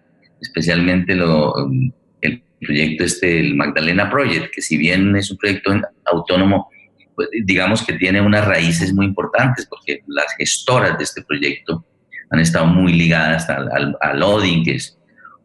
[0.42, 6.70] especialmente mm, el proyecto este, el Magdalena Project, que si bien es un proyecto autónomo,
[7.14, 11.86] pues, digamos que tiene unas raíces muy importantes, porque las gestoras de este proyecto
[12.32, 14.98] han estado muy ligadas al Odin, que es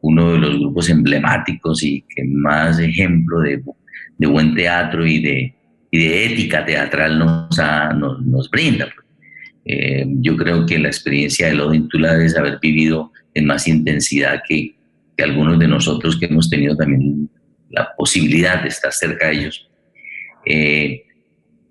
[0.03, 3.63] uno de los grupos emblemáticos y que más ejemplo de,
[4.27, 5.55] buen teatro y de,
[5.93, 8.89] ética teatral nos, brinda.
[9.65, 13.69] Eh, yo creo que la experiencia de Lodin tú la debes haber vivido en más
[13.69, 14.75] intensidad que,
[15.17, 17.29] que, algunos de nosotros que hemos tenido también
[17.69, 19.69] la posibilidad de estar cerca de ellos.
[20.47, 21.05] Eh,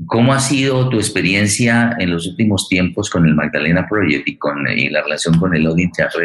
[0.05, 4.65] ¿Cómo ha sido tu experiencia en los últimos tiempos con el Magdalena Project y con
[4.69, 6.21] y la relación con el Odin Teatro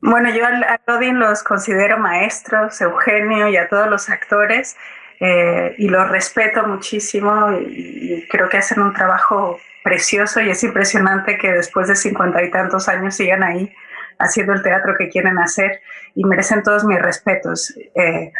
[0.00, 4.76] bueno, yo a Odin los considero maestros, Eugenio y a todos los actores.
[5.20, 11.36] eh, y los respeto muchísimo y, creo que hacen un trabajo precioso y es impresionante
[11.38, 13.72] que después de cincuenta y tantos años sigan ahí
[14.20, 15.80] haciendo el teatro que quieren hacer
[16.14, 17.74] y merecen todos mis respetos.
[17.94, 18.32] Eh,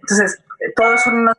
[0.00, 0.42] entonces,
[0.76, 1.36] todos son unos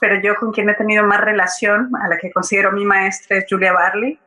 [0.00, 3.44] pero yo con quien he tenido más relación, a la que considero mi maestra, es
[3.48, 4.18] Julia Barley.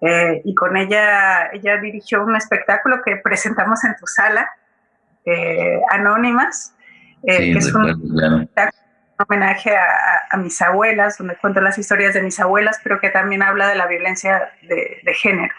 [0.00, 4.50] Eh, y con ella, ella dirigió un espectáculo que presentamos en tu sala,
[5.24, 6.74] eh, Anónimas,
[7.24, 8.48] que es un,
[9.18, 13.68] homenaje a, mis abuelas, donde cuento las historias de mis abuelas, pero que también habla
[13.68, 15.54] de la violencia de, género.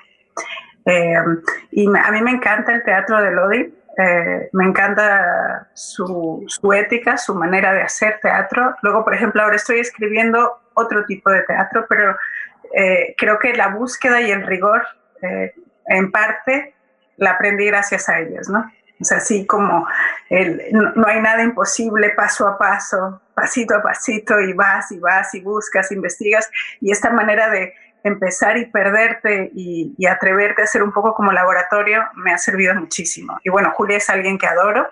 [1.71, 7.33] y a mí me encanta el teatro de Lodi, eh, me encanta su, ética, su
[7.33, 8.75] manera de hacer teatro.
[8.83, 12.15] Luego, por ejemplo, ahora estoy escribiendo otro tipo de teatro, pero
[12.73, 14.83] eh, creo que la búsqueda y el rigor,
[15.21, 15.53] eh,
[15.87, 16.75] en parte,
[17.17, 18.71] la aprendí gracias a ellos, ¿no?
[19.01, 19.87] Sea, así como
[20.29, 25.35] el, no, hay nada imposible paso a paso, pasito a pasito, y vas y vas
[25.35, 26.49] y buscas, investigas,
[26.81, 32.03] y esta manera de empezar y perderte y, atreverte a ser un poco como laboratorio
[32.15, 33.37] me ha servido muchísimo.
[33.43, 34.89] Y bueno, Julia es alguien que adoro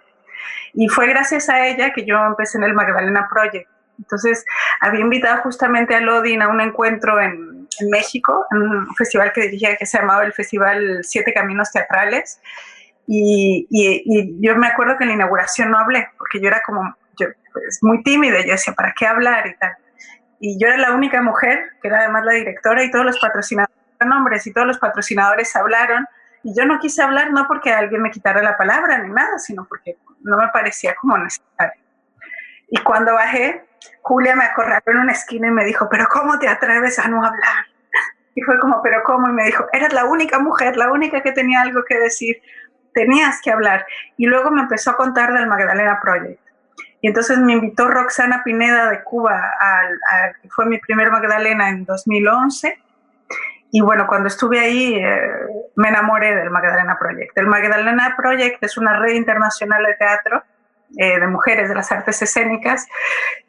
[0.74, 3.70] y fue gracias a ella que yo empecé en el Magdalena Project.
[3.98, 4.44] Entonces,
[4.82, 9.76] había invitado justamente a Lodin a un encuentro en, México, en un festival que dirigía
[9.76, 12.40] que se llamaba el Festival Siete Caminos Teatrales.
[13.08, 13.68] Y,
[14.42, 17.80] yo me acuerdo que en la inauguración no hablé, porque yo era como yo, pues,
[17.82, 18.42] muy tímida.
[18.46, 19.76] Yo decía, ¿para qué hablar y tal?
[20.40, 24.46] y yo era la única mujer, que era además la directora, y todos los patrocinadores
[24.46, 26.06] y todos los patrocinadores hablaron,
[26.44, 29.66] y yo no quise hablar no porque alguien me quitara la palabra ni nada, sino
[29.66, 31.82] porque no me parecía como necesario.
[32.70, 33.66] Y cuando bajé,
[34.02, 37.26] Julia me acorraló en una esquina y me dijo, pero ¿cómo te atreves a no
[37.26, 37.66] hablar?
[38.36, 39.30] Y fue como, pero ¿cómo?
[39.30, 42.42] Y me dijo, eres la única mujer, la única que tenía algo que decir,
[42.94, 43.86] tenías que hablar.
[44.18, 46.42] Y luego me empezó a contar del Magdalena Project.
[47.02, 49.54] Y entonces me invitó Roxana Pineda de Cuba,
[50.50, 52.80] fue mi primer Magdalena en 2011.
[53.72, 55.20] Y bueno, cuando estuve ahí eh,
[55.76, 57.38] me enamoré del Magdalena Project.
[57.38, 60.44] El Magdalena Project es una red internacional de teatro
[60.98, 62.86] eh, de mujeres de las artes escénicas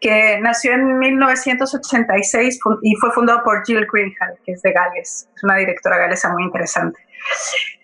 [0.00, 5.44] que nació en 1986 y fue fundado por Jill Greenhall, que es de Gales, es
[5.44, 6.98] una directora galesa muy interesante.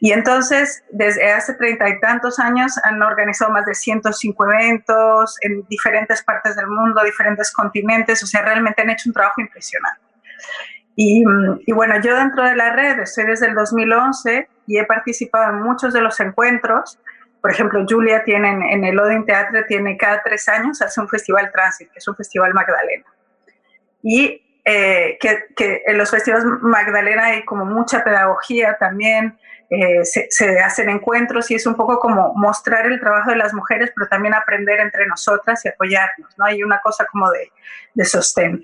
[0.00, 5.64] Y entonces, desde hace treinta y tantos años han organizado más de 105 eventos en
[5.68, 10.00] diferentes partes del mundo, diferentes continentes, o sea, realmente han hecho un trabajo impresionante.
[10.96, 11.24] Y,
[11.66, 15.62] y, bueno, yo dentro de la red estoy desde el 2011 y he participado en
[15.62, 16.98] muchos de los encuentros.
[17.42, 21.50] Por ejemplo, Julia tiene en, el Odin Teatro, tiene cada tres años, hace un festival
[21.52, 23.04] Transit, que es un festival Magdalena.
[24.00, 29.36] Y eh, que, en los festivales Magdalena hay como mucha pedagogía también,
[29.70, 33.90] eh, se, hacen encuentros y es un poco como mostrar el trabajo de las mujeres,
[33.96, 36.44] pero también aprender entre nosotras y apoyarnos, ¿no?
[36.44, 37.50] Hay una cosa como de,
[37.94, 38.62] de sostén.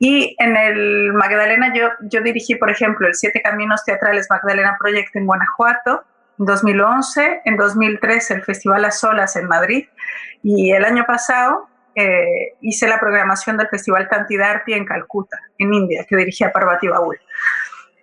[0.00, 5.14] Y en el Magdalena yo, yo dirigí, por ejemplo, el Siete Caminos Teatrales Magdalena Project
[5.14, 6.04] en Guanajuato,
[6.38, 9.86] en 2011, en 2013 el Festival Las Solas en Madrid
[10.42, 16.04] y el año pasado eh, hice la programación del Festival Cantidarpi en Calcuta, en India,
[16.08, 17.18] que dirigía Parvati Baul.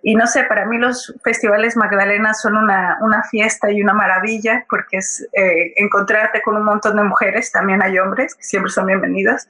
[0.02, 4.66] Y no sé, para mí los festivales Magdalena son una, una fiesta y una maravilla
[4.68, 8.86] porque es eh, encontrarte con un montón de mujeres, también hay hombres que siempre son
[8.86, 9.48] bienvenidos,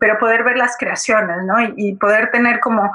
[0.00, 1.54] pero poder ver las creaciones, ¿no?
[1.76, 2.92] Y, poder tener como,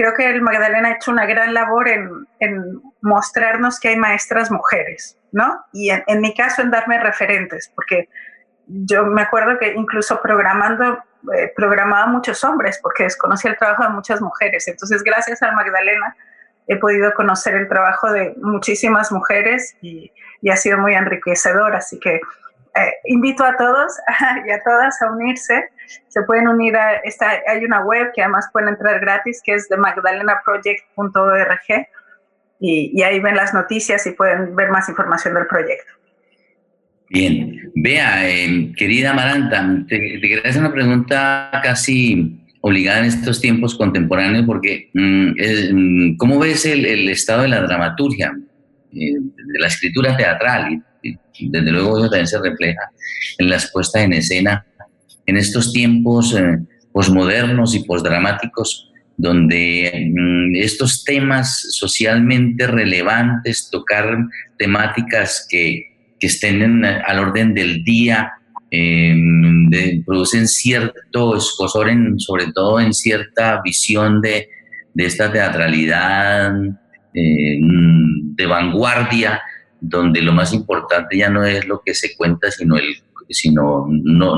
[0.00, 4.50] creo que el Magdalena ha hecho una gran labor en, en mostrarnos que hay maestras
[4.50, 5.62] mujeres, ¿no?
[5.74, 8.08] Y en, en mi caso en darme referentes, porque
[8.66, 11.02] yo me acuerdo que incluso programando,
[11.34, 14.66] eh, programaba muchos hombres porque desconocía el trabajo de muchas mujeres.
[14.68, 16.16] Entonces, gracias a Magdalena,
[16.66, 20.10] he podido conocer el trabajo de muchísimas mujeres y,
[20.50, 21.76] ha sido muy enriquecedor.
[21.76, 23.92] Así que eh, invito a todos
[24.46, 25.68] y a todas a unirse.
[26.08, 29.68] Se pueden unir a esta, hay una web que además pueden entrar gratis, que es
[29.68, 31.86] de magdalenaproject.org
[32.60, 36.00] y, y ahí ven las noticias y pueden ver más información del proyecto.
[37.10, 43.74] Bien, vea, eh, querida Maranta, te, quería hacer una pregunta casi obligada en estos tiempos
[43.74, 45.32] contemporáneos, porque mm,
[45.74, 48.32] mm, ¿cómo ves el, estado de la dramaturgia,
[48.92, 50.84] eh, de la escritura teatral?
[51.02, 51.18] Y,
[51.48, 52.90] desde luego eso también se refleja
[53.38, 54.64] en las puestas en escena
[55.30, 56.58] en estos tiempos eh,
[56.92, 64.18] posmodernos y posdramáticos, donde mm, estos temas socialmente relevantes, tocar
[64.58, 68.32] temáticas que que estén al orden del día,
[68.70, 69.68] em,
[70.04, 74.48] producen cierto escosor, en, sobre todo en cierta visión de,
[74.96, 76.54] esta teatralidad
[77.14, 79.40] em, de vanguardia,
[79.80, 82.96] donde lo más importante ya no es lo que se cuenta, sino el
[83.32, 84.36] sino no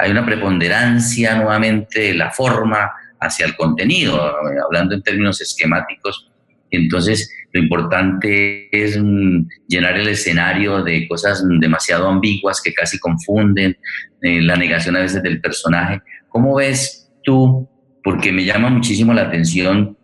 [0.00, 2.90] hay una preponderancia nuevamente de la forma
[3.20, 4.18] hacia el contenido,
[4.64, 6.30] hablando en términos esquemáticos.
[6.70, 13.76] Entonces, lo importante es mm, llenar el escenario de cosas demasiado ambiguas que casi confunden,
[14.22, 16.00] eh, la negación a veces del personaje.
[16.28, 17.68] ¿Cómo ves tú?
[18.02, 19.96] Porque me llama muchísimo la atención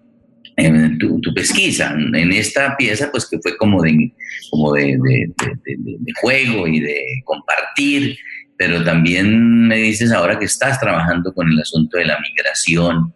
[0.57, 1.95] en tu, pesquisa.
[1.95, 4.13] En esta pieza, pues que fue como de,
[4.51, 4.99] como de,
[6.21, 8.17] juego y de compartir,
[8.57, 13.13] pero también me dices ahora que estás trabajando con el asunto de la migración.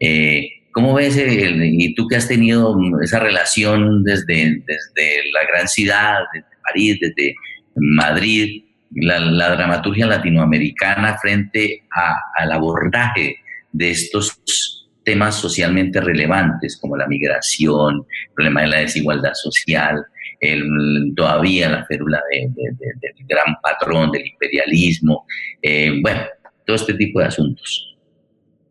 [0.00, 6.18] Eh, ¿Cómo ves, y tú que has tenido esa relación desde, desde la gran ciudad,
[6.32, 7.34] desde París, desde
[7.76, 8.64] Madrid,
[8.94, 11.84] la, dramaturgia latinoamericana frente
[12.36, 13.36] al abordaje
[13.72, 20.04] de estos temas socialmente relevantes como la migración, el problema de la desigualdad social,
[20.40, 22.52] el, todavía la férula del
[23.26, 25.26] gran patrón del imperialismo,
[25.62, 26.22] eh, bueno,
[26.66, 27.96] todo este tipo de asuntos.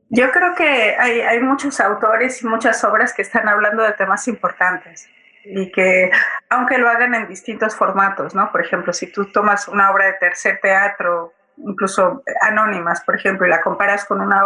[0.09, 4.27] Yo creo que hay, hay, muchos autores y muchas obras que están hablando de temas
[4.27, 5.09] importantes
[5.43, 6.11] y que,
[6.49, 8.51] aunque lo hagan en distintos formatos, ¿no?
[8.51, 13.49] Por ejemplo, si tú tomas una obra de tercer teatro, incluso anónimas, por ejemplo, y
[13.49, 14.43] la comparas con, una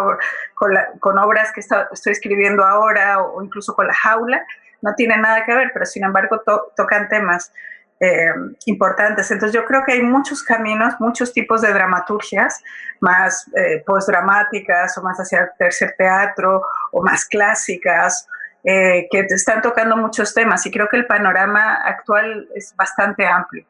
[0.56, 4.46] con obras que estoy escribiendo ahora o, incluso con La Jaula,
[4.82, 6.42] no tiene nada que ver, pero sin embargo
[6.76, 7.52] tocan temas
[8.00, 8.32] eh,
[8.66, 9.32] importantes.
[9.32, 12.64] Entonces yo creo que hay muchos caminos, muchos tipos de dramaturgias,
[13.00, 16.62] más eh, postdramáticas o más hacia tercer teatro
[16.92, 18.28] o más clásicas,
[18.64, 23.66] eh, que están tocando muchos temas y creo que el panorama actual es bastante amplio.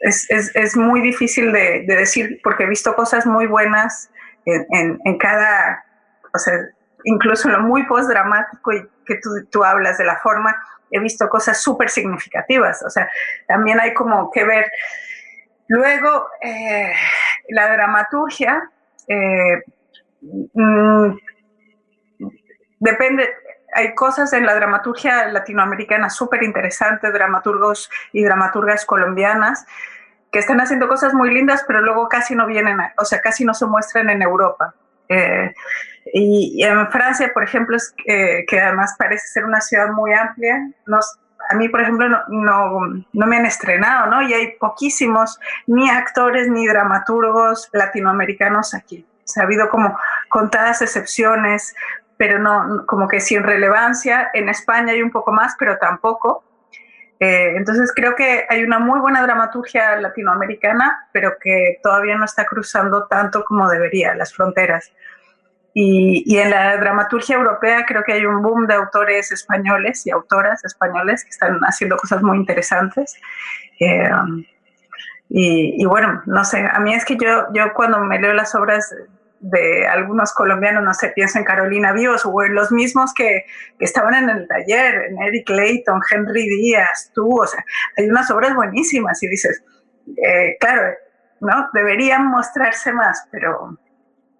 [0.00, 4.10] Es, muy difícil de, decir porque he visto cosas muy buenas
[4.44, 5.84] en, en cada,
[6.34, 6.58] o sea,
[7.04, 10.56] incluso lo muy postdramático y que tú, tú hablas de la forma,
[10.90, 12.82] he visto cosas súper significativas.
[12.84, 13.08] O sea,
[13.48, 14.70] también hay como que ver.
[15.68, 16.92] Luego, eh,
[17.48, 18.62] la dramaturgia,
[19.08, 19.62] eh,
[20.20, 21.16] mm,
[22.78, 23.30] depende,
[23.74, 29.64] hay cosas en la dramaturgia latinoamericana súper interesantes, dramaturgos y dramaturgas colombianas,
[30.30, 33.54] que están haciendo cosas muy lindas, pero luego casi no vienen, o sea, casi no
[33.54, 34.74] se muestran en Europa.
[35.08, 35.52] Eh,
[36.12, 40.68] y, en Francia, por ejemplo, es, que además parece ser una ciudad muy amplia,
[41.50, 42.80] a mí, por ejemplo, no,
[43.12, 44.22] no, me han estrenado, ¿no?
[44.22, 49.06] Y hay poquísimos ni actores ni dramaturgos latinoamericanos aquí.
[49.36, 49.98] O ha habido como
[50.28, 51.74] contadas excepciones,
[52.16, 54.30] pero no, como que sin relevancia.
[54.34, 56.44] En España hay un poco más, pero tampoco.
[57.22, 62.44] Eh, entonces creo que hay una muy buena dramaturgia latinoamericana, pero que todavía no está
[62.44, 64.90] cruzando tanto como debería las fronteras.
[65.72, 70.64] Y, en la dramaturgia europea creo que hay un boom de autores españoles y autoras
[70.64, 73.14] españoles que están haciendo cosas muy interesantes.
[73.78, 74.10] Eh,
[75.28, 78.92] y, bueno, no sé, a mí es que yo, yo cuando me leo las obras
[79.42, 83.44] de algunos colombianos, no sé, pienso en Carolina Vivos o en los mismos que,
[83.80, 87.64] estaban en el taller, en Eric Clayton, Henry Díaz, tú, o sea,
[87.96, 89.64] hay unas obras buenísimas y dices,
[90.24, 90.94] eh, claro,
[91.40, 91.68] ¿no?
[91.74, 93.76] Deberían mostrarse más, pero,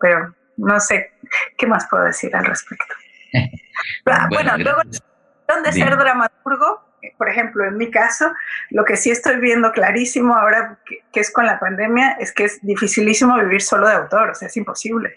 [0.01, 1.11] pero no sé
[1.59, 2.95] qué más puedo decir al respecto.
[4.07, 6.85] Ah, bueno, luego, de ser dramaturgo,
[7.19, 8.33] por ejemplo, en mi caso,
[8.71, 12.61] lo que sí estoy viendo clarísimo ahora que, es con la pandemia es que es
[12.63, 15.15] dificilísimo vivir solo de autor, o sea, es imposible.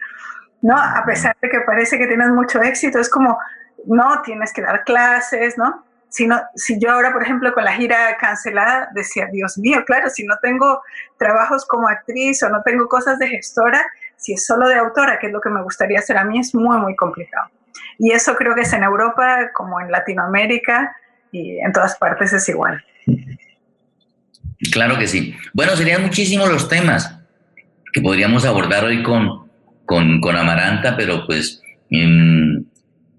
[0.61, 0.75] ¿No?
[0.77, 3.37] A pesar de que parece que tienes mucho éxito, es como,
[3.85, 5.85] no, tienes que dar clases, ¿no?
[6.09, 10.09] Si, no, si yo ahora, por ejemplo, con la gira cancelada, decía, Dios mío, claro,
[10.09, 10.81] si no tengo
[11.17, 15.27] trabajos como actriz o no tengo cosas de gestora, si es solo de autora, que
[15.27, 17.49] es lo que me gustaría hacer a mí, es muy, muy complicado.
[17.97, 20.95] Y eso creo que es en Europa como en Latinoamérica
[21.35, 22.83] y en todas partes es igual.
[24.71, 25.35] Claro que sí.
[25.53, 27.19] Bueno, serían muchísimos los temas
[27.91, 29.49] que podríamos abordar hoy con,
[29.85, 31.61] con, con Amaranta, pero pues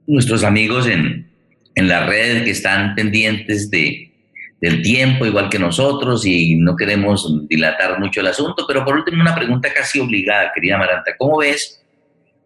[0.06, 1.30] nuestros amigos en,
[1.74, 4.12] en la red que están pendientes de,
[4.60, 9.20] del tiempo, igual que nosotros, y no queremos dilatar mucho el asunto, pero por último
[9.20, 11.12] una pregunta casi obligada, querida Amaranta.
[11.18, 11.82] ¿Cómo ves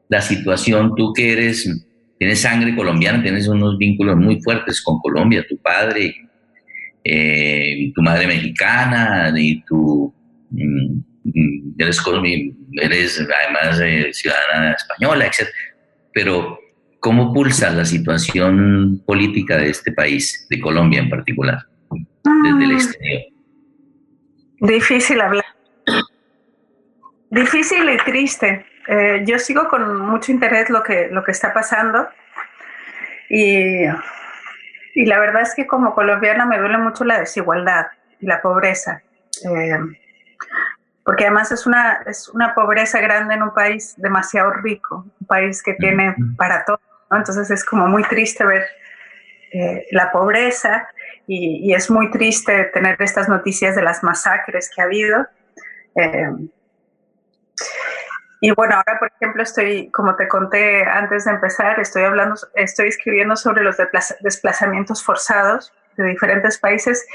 [0.08, 1.68] la situación, tú que eres
[2.20, 6.14] tienes sangre colombiana, tienes unos vínculos muy fuertes con Colombia, tu padre,
[7.02, 10.14] eh, tu madre mexicana y tu...
[10.50, 11.00] Mm,
[11.78, 12.02] eres,
[12.82, 15.48] eres además eh, ciudadana española, etc.
[16.12, 16.58] Pero,
[16.98, 21.58] ¿cómo pulsa la situación política de este país, de Colombia en particular,
[22.44, 22.74] desde el ah.
[22.74, 23.22] exterior?
[24.60, 25.44] Difícil hablar.
[27.30, 28.66] Difícil y triste.
[28.86, 32.08] Eh, yo sigo con mucho interés lo que, lo que está pasando
[33.28, 33.84] y,
[34.94, 37.86] y, la verdad es que como colombiana me duele mucho la desigualdad
[38.18, 39.02] y la pobreza.
[39.44, 39.78] Eh,
[41.04, 45.62] porque además es una, es una pobreza grande en un país demasiado rico, un país
[45.62, 48.64] que tiene para todo, entonces es como muy triste ver
[49.52, 50.88] eh, la pobreza
[51.26, 55.26] y, es muy triste tener estas noticias de las masacres que ha habido.
[58.40, 62.88] Y bueno, ahora por ejemplo estoy, como te conté antes de empezar, estoy hablando, estoy
[62.88, 63.76] escribiendo sobre los
[64.20, 67.06] desplazamientos forzados de diferentes países.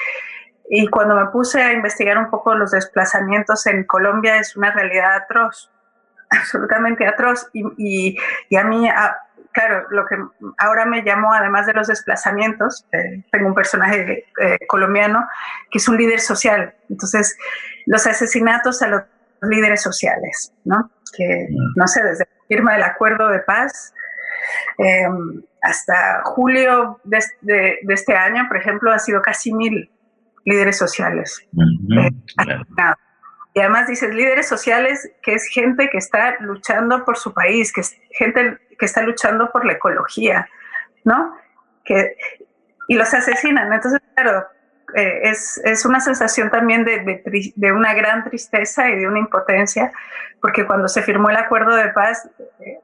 [0.70, 5.16] Y cuando me puse a investigar un poco los desplazamientos en Colombia es una realidad
[5.16, 5.72] atroz,
[6.30, 7.50] absolutamente atroz.
[7.54, 8.16] Y,
[8.50, 8.88] y, a mí,
[9.52, 10.18] claro, lo que
[10.60, 15.28] ahora me llamó además de los desplazamientos, eh, tengo un personaje eh, colombiano
[15.72, 17.38] que es un líder social, entonces
[17.86, 19.04] los asesinatos a los
[19.42, 20.90] líderes sociales, ¿no?
[21.16, 23.94] Que, no sé, desde la firma del acuerdo de paz
[24.78, 25.08] eh,
[25.62, 29.90] hasta julio de, este año, por ejemplo, ha sido casi mil
[30.46, 31.46] líderes sociales.
[31.98, 32.12] Eh,
[33.54, 37.82] y además dices líderes sociales, que es gente que está luchando por su país, que
[37.82, 40.48] es gente que está luchando por la ecología,
[41.06, 41.38] ¿no?
[41.86, 42.18] Que,
[42.90, 43.72] y los asesinan.
[43.72, 44.46] Entonces, claro,
[44.96, 47.22] eh, es, es, una sensación también de,
[47.56, 49.92] de, una gran tristeza y de una impotencia,
[50.42, 52.30] porque cuando se firmó el acuerdo de paz,
[52.60, 52.80] eh,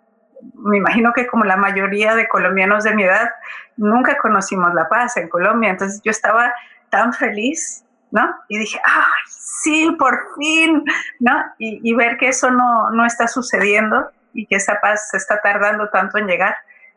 [0.56, 3.30] me imagino que como la mayoría de colombianos de mi edad,
[3.78, 6.54] nunca conocimos la paz en Colombia, entonces yo estaba
[6.90, 8.30] tan feliz, ¿no?
[8.50, 10.84] Y dije, ¡ay, sí, por fin!
[11.20, 11.34] ¿No?
[11.60, 15.40] Y, y ver que eso no, no está sucediendo y que esa paz se está
[15.42, 16.56] tardando tanto en llegar,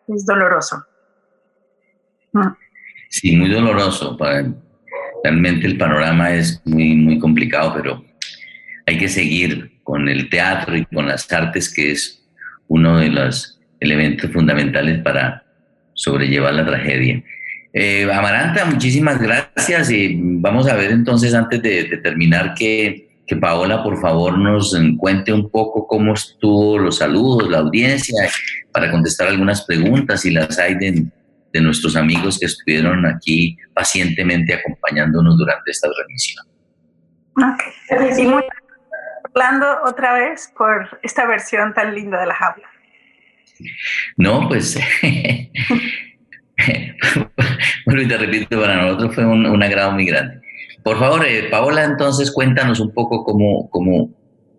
[0.08, 0.84] es doloroso.
[2.32, 2.48] Mm.
[3.10, 4.16] Sí, muy doloroso.
[4.16, 4.42] Para,
[5.25, 8.05] realmente el panorama es muy, muy complicado, pero
[8.87, 12.22] hay que seguir con el teatro y con las artes, que es
[12.68, 15.43] uno de los elementos fundamentales para
[15.95, 17.22] sobrellevar la tragedia.
[17.72, 23.83] Eh, Amaranta, muchísimas gracias y vamos a ver entonces antes de, terminar que, que, Paola
[23.83, 28.29] por favor nos cuente un poco cómo estuvo los saludos, la audiencia,
[28.72, 31.05] para contestar algunas preguntas y las hay de,
[31.55, 36.44] de nuestros amigos que estuvieron aquí pacientemente acompañándonos durante esta transmisión.
[37.36, 38.24] Okay.
[38.24, 38.42] Y muy
[39.24, 42.68] hablando otra vez por esta versión tan linda de la jaula.
[44.16, 44.76] No, pues,
[47.86, 50.40] bueno, y te repito, para nosotros fue un, agrado muy grande.
[50.82, 54.12] Por favor, eh, Paola, entonces cuéntanos un poco cómo, cómo,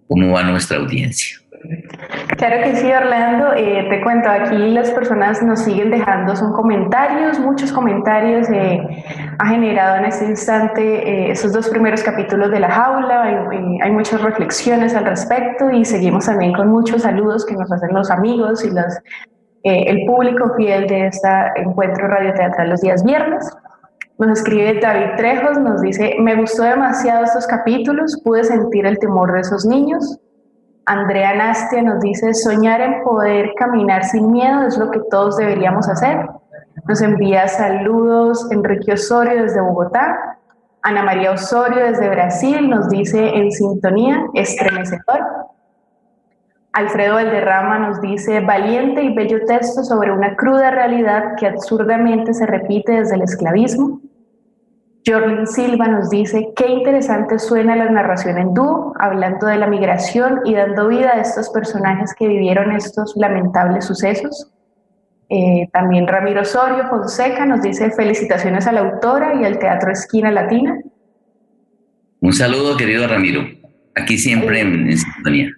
[0.08, 1.40] cómo va nuestra audiencia.
[2.28, 3.54] Claro que sí, Orlando.
[3.54, 8.50] Eh, te cuento, aquí las personas nos siguen dejando, son comentarios, muchos comentarios.
[8.50, 8.82] Eh,
[9.38, 13.36] ha generado en este instante eh, esos dos primeros capítulos de la jaula, hay,
[13.82, 18.10] hay, muchas reflexiones al respecto y seguimos también con muchos saludos que nos hacen los
[18.10, 18.98] amigos y los,
[19.64, 23.50] el público fiel de este encuentro radioteatral los días viernes.
[24.18, 29.34] Nos escribe David Trejos, nos dice, me gustó demasiado estos capítulos, pude sentir el temor
[29.34, 30.20] de esos niños,
[30.86, 35.90] Andrea Nastia nos dice, soñar en poder caminar sin miedo es lo que todos deberíamos
[35.90, 36.28] hacer.
[36.88, 40.38] Nos envía saludos Enrique Osorio desde Bogotá.
[40.84, 45.26] Ana María Osorio desde Brasil nos dice en sintonía, estremecedor.
[46.74, 52.46] Alfredo Valderrama nos dice, valiente y bello texto sobre una cruda realidad que absurdamente se
[52.46, 54.02] repite desde el esclavismo.
[55.08, 60.40] Jorlin Silva nos dice, qué interesante suena la narración en dúo, hablando de la migración
[60.46, 64.52] y dando vida a estos personajes que vivieron estos lamentables sucesos.
[65.30, 70.32] Eh, también Ramiro Osorio Fonseca nos dice felicitaciones a la autora y al Teatro Esquina
[70.32, 70.80] Latina.
[72.22, 73.42] Un saludo, querido Ramiro.
[73.96, 75.50] Aquí siempre en, en sintonía.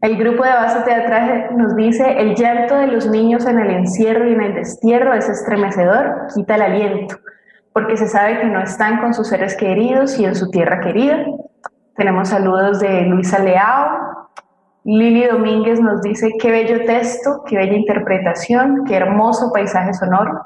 [0.00, 4.28] El grupo de base teatral nos dice, el llanto de los niños en el encierro
[4.28, 7.18] y en el destierro es estremecedor, quita el aliento
[7.72, 11.24] porque se sabe que no están con sus seres queridos y en su tierra querida.
[11.96, 14.28] Tenemos saludos de Luisa Leao.
[14.84, 20.40] Lili Domínguez nos dice, qué bello texto, qué bella interpretación, qué hermoso paisaje sonoro.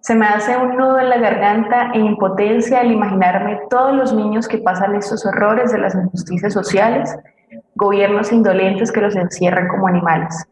[0.00, 4.46] Se me hace un nudo en la garganta e impotencia al imaginarme todos los niños
[4.46, 7.16] que pasan estos horrores de las injusticias sociales,
[7.74, 10.46] gobiernos indolentes que los encierran como animales.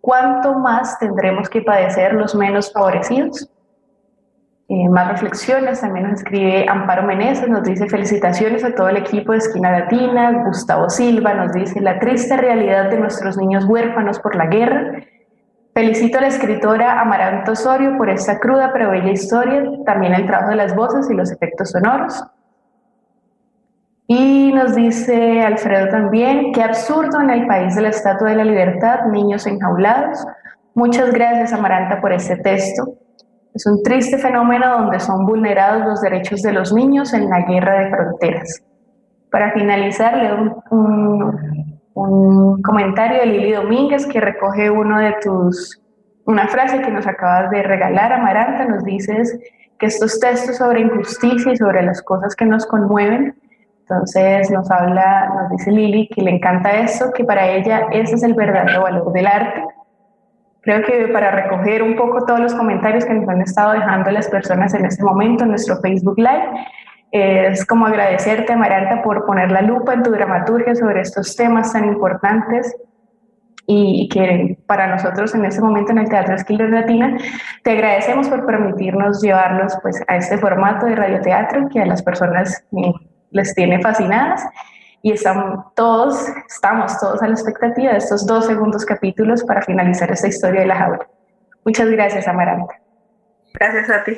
[0.00, 3.48] ¿Cuánto más tendremos que padecer los menos favorecidos?
[4.70, 9.32] Eh, más reflexiones, también nos escribe Amparo Meneses, nos dice felicitaciones a todo el equipo
[9.32, 14.36] de Esquina Latina, Gustavo Silva nos dice la triste realidad de nuestros niños huérfanos por
[14.36, 14.92] la guerra.
[15.72, 20.50] Felicito a la escritora Amaranto Osorio por esta cruda pero bella historia, también el trabajo
[20.50, 22.22] de las voces y los efectos sonoros.
[24.06, 28.44] Y nos dice Alfredo también, qué absurdo en el país de la Estatua de la
[28.44, 30.26] Libertad, niños enjaulados.
[30.74, 32.98] Muchas gracias Amaranta por este texto.
[33.58, 37.80] Es un triste fenómeno donde son vulnerados los derechos de los niños en la guerra
[37.80, 38.62] de fronteras.
[39.32, 45.82] Para finalizar, leo un, un, comentario de Lili Domínguez que recoge uno de tus,
[46.24, 49.36] una frase que nos acabas de regalar, Amaranta, nos dices
[49.76, 53.34] que estos textos sobre injusticia y sobre las cosas que nos conmueven,
[53.80, 58.22] entonces nos habla, nos dice Lili que le encanta eso, que para ella ese es
[58.22, 59.64] el verdadero valor del arte.
[60.62, 64.28] Creo que para recoger un poco todos los comentarios que nos han estado dejando las
[64.28, 66.50] personas en este momento en nuestro Facebook Live,
[67.10, 71.86] es como agradecerte, Amaranta, por poner la lupa en tu dramaturgia sobre estos temas tan
[71.86, 72.76] importantes
[73.70, 77.18] y que para nosotros en este momento en el Teatro Esquilor Latina
[77.62, 82.64] te agradecemos por permitirnos llevarlos pues a este formato de radioteatro que a las personas
[82.72, 82.92] eh,
[83.30, 84.42] les tiene fascinadas
[85.02, 86.16] y estamos todos,
[86.48, 90.66] estamos todos a la expectativa de estos dos segundos capítulos para finalizar esta historia de
[90.66, 91.08] la jaula.
[91.64, 92.80] Muchas gracias, Amaranta.
[93.54, 94.12] Gracias a ti.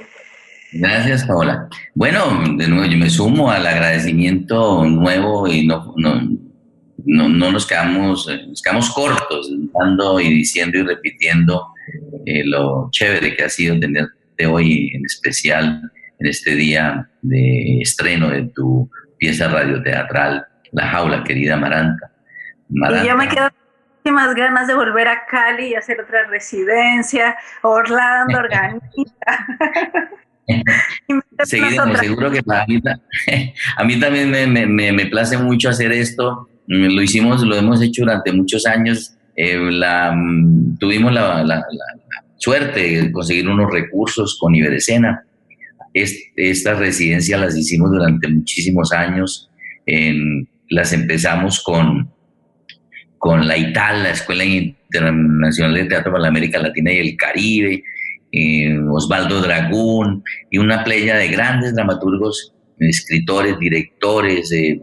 [0.72, 1.68] Gracias, Paola.
[1.95, 2.20] Bueno,
[2.57, 6.20] de nuevo yo me sumo al agradecimiento nuevo y no, no,
[7.05, 11.66] no, nos, quedamos, nos quedamos cortos dando y diciendo y repitiendo
[12.24, 18.28] eh, lo chévere que ha sido tenerte hoy en especial en este día de estreno
[18.28, 22.10] de tu pieza radioteatral La Jaula, querida Maranta.
[22.70, 23.48] Y yo me quedo
[24.10, 28.80] más ganas de volver a Cali y hacer otra residencia, Orlando, organiza.
[31.44, 32.82] Seguiremos, seguro que a mí,
[33.76, 36.48] a mí también me, me, me, place mucho hacer esto.
[36.66, 39.14] Mm, lo hicimos, lo hemos hecho durante muchos años.
[39.36, 41.64] Eh, la, mm, tuvimos la, la,
[42.36, 45.24] suerte de conseguir unos recursos con Iberescena.
[45.94, 49.50] estas residencias las hicimos durante muchísimos años.
[49.86, 52.10] En, las empezamos con,
[53.18, 57.82] con la ITAL, la Escuela Internacional de Teatro para la América Latina y el Caribe
[58.32, 64.52] eh, Osvaldo Dragún y una playa de grandes dramaturgos, escritores, directores.
[64.52, 64.80] Eh,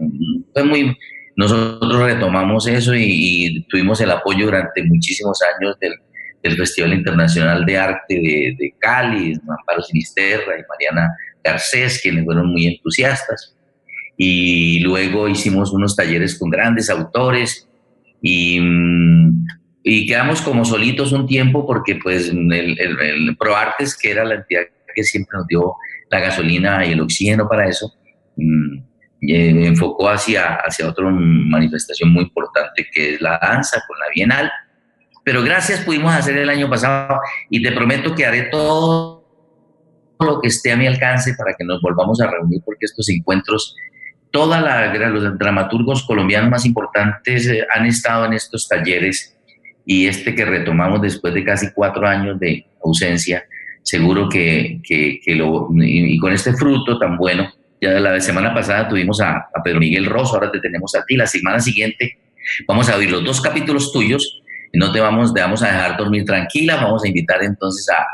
[0.53, 0.97] fue muy,
[1.38, 5.93] nosotros retomamos eso y, tuvimos el apoyo durante muchísimos años del,
[6.55, 11.13] Festival Internacional de Arte de, Cali, Amparo Sinisterra y Mariana
[11.43, 13.57] Garcés, quienes fueron muy entusiastas.
[14.18, 17.68] Y luego hicimos unos talleres con grandes autores
[18.22, 19.45] y mm,
[19.89, 24.63] y quedamos como solitos un tiempo porque pues el, el, ProArtes, que era la entidad
[24.93, 25.76] que siempre nos dio
[26.11, 27.93] la gasolina y el oxígeno para eso,
[28.36, 28.80] mmm,
[29.22, 34.51] enfocó hacia, hacia otra manifestación muy importante que es la danza con la Bienal.
[35.24, 39.26] Pero gracias pudimos hacer el año pasado y te prometo que haré todo
[40.20, 43.74] lo que esté a mi alcance para que nos volvamos a reunir porque estos encuentros,
[44.32, 49.36] toda la, los dramaturgos colombianos más importantes eh, han estado en estos talleres
[49.86, 53.45] y este que retomamos después de casi cuatro años de ausencia,
[53.84, 57.49] seguro que, que, lo, y, con este fruto tan bueno,
[57.80, 61.15] ya la semana pasada tuvimos a, a, Pedro Miguel Rosso, ahora te tenemos a ti,
[61.15, 62.17] la semana siguiente
[62.67, 64.41] vamos a oír los dos capítulos tuyos,
[64.73, 68.05] no te vamos, te vamos a dejar dormir tranquila, vamos a invitar entonces a,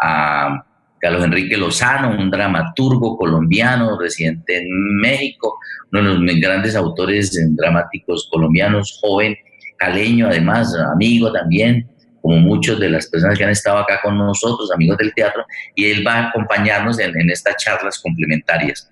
[0.00, 0.65] a, a
[1.00, 5.58] Carlos Enrique Lozano, un dramaturgo colombiano residente en México,
[5.92, 9.36] uno de los grandes autores dramáticos colombianos, joven,
[9.76, 11.86] caleño, además, amigo también,
[12.22, 15.44] como muchos de las personas que han estado acá con nosotros, amigos del teatro,
[15.74, 18.90] y él va a acompañarnos en, estas charlas complementarias.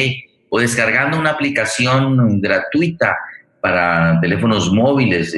[0.49, 3.17] o descargando una aplicación gratuita
[3.61, 5.33] para teléfonos móviles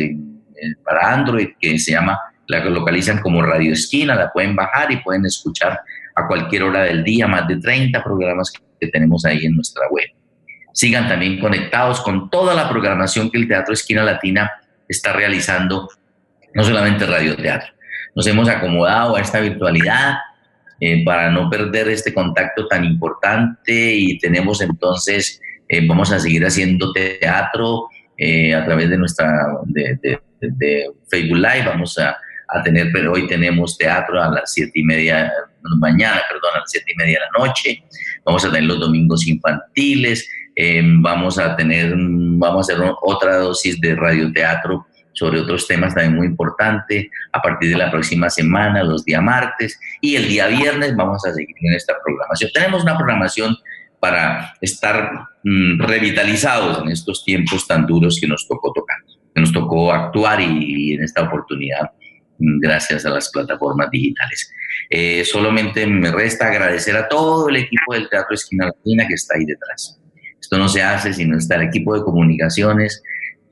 [0.85, 5.25] para Android que se llama, la localizan como Radio Esquina, la pueden bajar y pueden
[5.27, 5.81] escuchar
[6.15, 10.07] a cualquier hora del día, más de 30 programas que tenemos ahí en nuestra web
[10.73, 14.51] sigan también conectados con toda la programación que el Teatro Esquina Latina
[14.89, 15.89] está realizando,
[16.55, 17.73] no solamente radio teatro.
[18.15, 20.15] Nos hemos acomodado a esta virtualidad
[20.81, 26.45] eh, para no perder este contacto tan importante y tenemos entonces, eh, vamos a seguir
[26.45, 29.29] haciendo teatro eh, a través de nuestra
[30.41, 32.17] Facebook Live, vamos a,
[32.49, 35.33] a, tener, pero hoy tenemos teatro a las siete y media,
[35.79, 37.83] mañana, perdón, a las siete y media de la noche,
[38.25, 40.29] vamos a tener los domingos infantiles,
[40.63, 46.17] Em, vamos a tener, vamos a hacer otra dosis de radioteatro sobre otros temas también
[46.17, 50.95] muy importantes a partir de la próxima semana, los días martes y el día viernes
[50.95, 52.51] vamos a seguir en esta programación.
[52.53, 53.57] Tenemos una programación
[54.01, 55.11] para estar
[55.45, 58.99] mm, revitalizados en estos tiempos tan duros que nos tocó tocar,
[59.35, 61.91] nos tocó actuar y, en esta oportunidad
[62.39, 64.53] mm, gracias a las plataformas digitales.
[64.89, 69.37] Eh, solamente me resta agradecer a todo el equipo del Teatro Esquina Latina que está
[69.37, 70.01] ahí detrás.
[70.41, 73.03] Esto no se hace si no está el equipo de comunicaciones,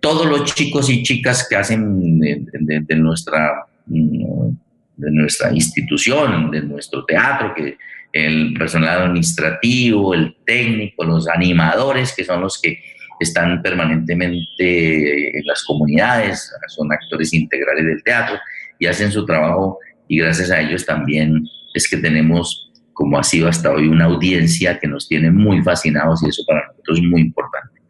[0.01, 4.49] todos los chicos y chicas que hacen de, nuestra, mm,
[4.97, 7.77] de nuestra institución, de nuestro teatro, que
[8.13, 12.81] el personal administrativo, el técnico, los animadores, que son los que
[13.25, 18.39] están permanentemente en las comunidades, son actores integrales del teatro
[18.79, 21.45] y hacen su trabajo y gracias a ellos también
[21.75, 26.23] es que tenemos, como ha sido hasta hoy, una audiencia que nos tiene muy fascinados
[26.23, 27.81] y eso para nosotros es muy importante.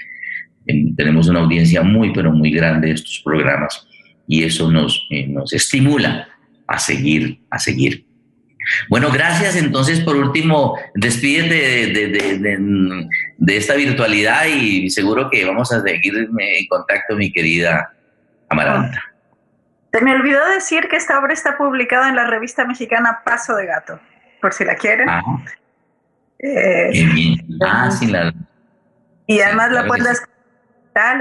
[0.97, 3.87] Tenemos una audiencia muy, pero muy grande de estos programas
[4.27, 6.29] y eso nos, eh, nos estimula
[6.67, 8.08] a seguir, a seguir.
[8.89, 9.57] Bueno, gracias.
[9.57, 11.87] Entonces, por último, despídete
[13.39, 17.93] de, esta virtualidad y seguro que vamos a seguir en contacto, mi querida
[18.49, 19.03] Amaranta.
[19.93, 23.67] Se me olvidó decir que esta obra está publicada en la revista mexicana Paso de
[23.67, 23.99] Gato,
[24.41, 25.09] por si la quieren.
[25.09, 25.23] Ah,
[26.41, 28.33] eh, ah sí, la...
[29.27, 30.23] Y además la puedes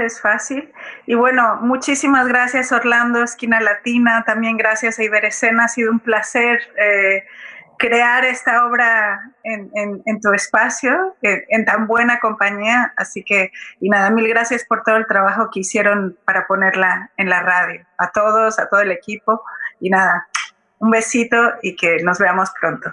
[0.02, 0.72] es fácil.
[1.06, 6.60] Y bueno, muchísimas gracias Orlando, Esquina Latina, también gracias a Iberescena, ha sido un placer
[6.76, 7.24] eh,
[7.78, 12.92] crear esta obra en, tu espacio, en, tan buena compañía.
[12.96, 17.30] Así que, y nada, mil gracias por todo el trabajo que hicieron para ponerla en
[17.30, 17.86] la radio.
[17.96, 19.42] A todos, a todo el equipo.
[19.80, 20.26] Y nada,
[20.78, 22.92] un besito y que nos veamos pronto.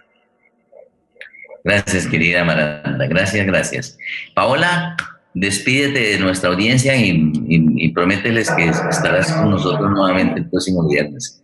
[1.63, 3.07] Gracias, querida Maranda.
[3.07, 3.97] Gracias, gracias.
[4.35, 4.95] Paola,
[5.35, 11.41] despídete de nuestra audiencia y, promételes que estarás con nosotros nuevamente el próximo viernes.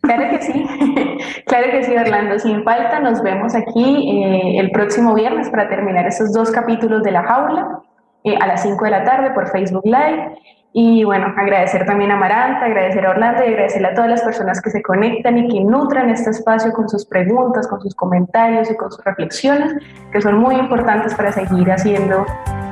[0.00, 0.66] Claro que sí,
[1.46, 2.38] claro que sí, Orlando.
[2.38, 7.10] Sin falta, nos vemos aquí eh, el próximo viernes para terminar esos dos capítulos de
[7.12, 7.80] La Jaula
[8.24, 10.36] eh, a las 5 de la tarde por Facebook Live.
[10.72, 14.60] Y bueno, agradecer también a Maranta, agradecer a Orlando y agradecerle a todas las personas
[14.60, 18.76] que se conectan y que nutran este espacio con sus preguntas, con sus comentarios y
[18.76, 19.74] con sus reflexiones,
[20.12, 22.24] que son muy importantes para seguir haciendo,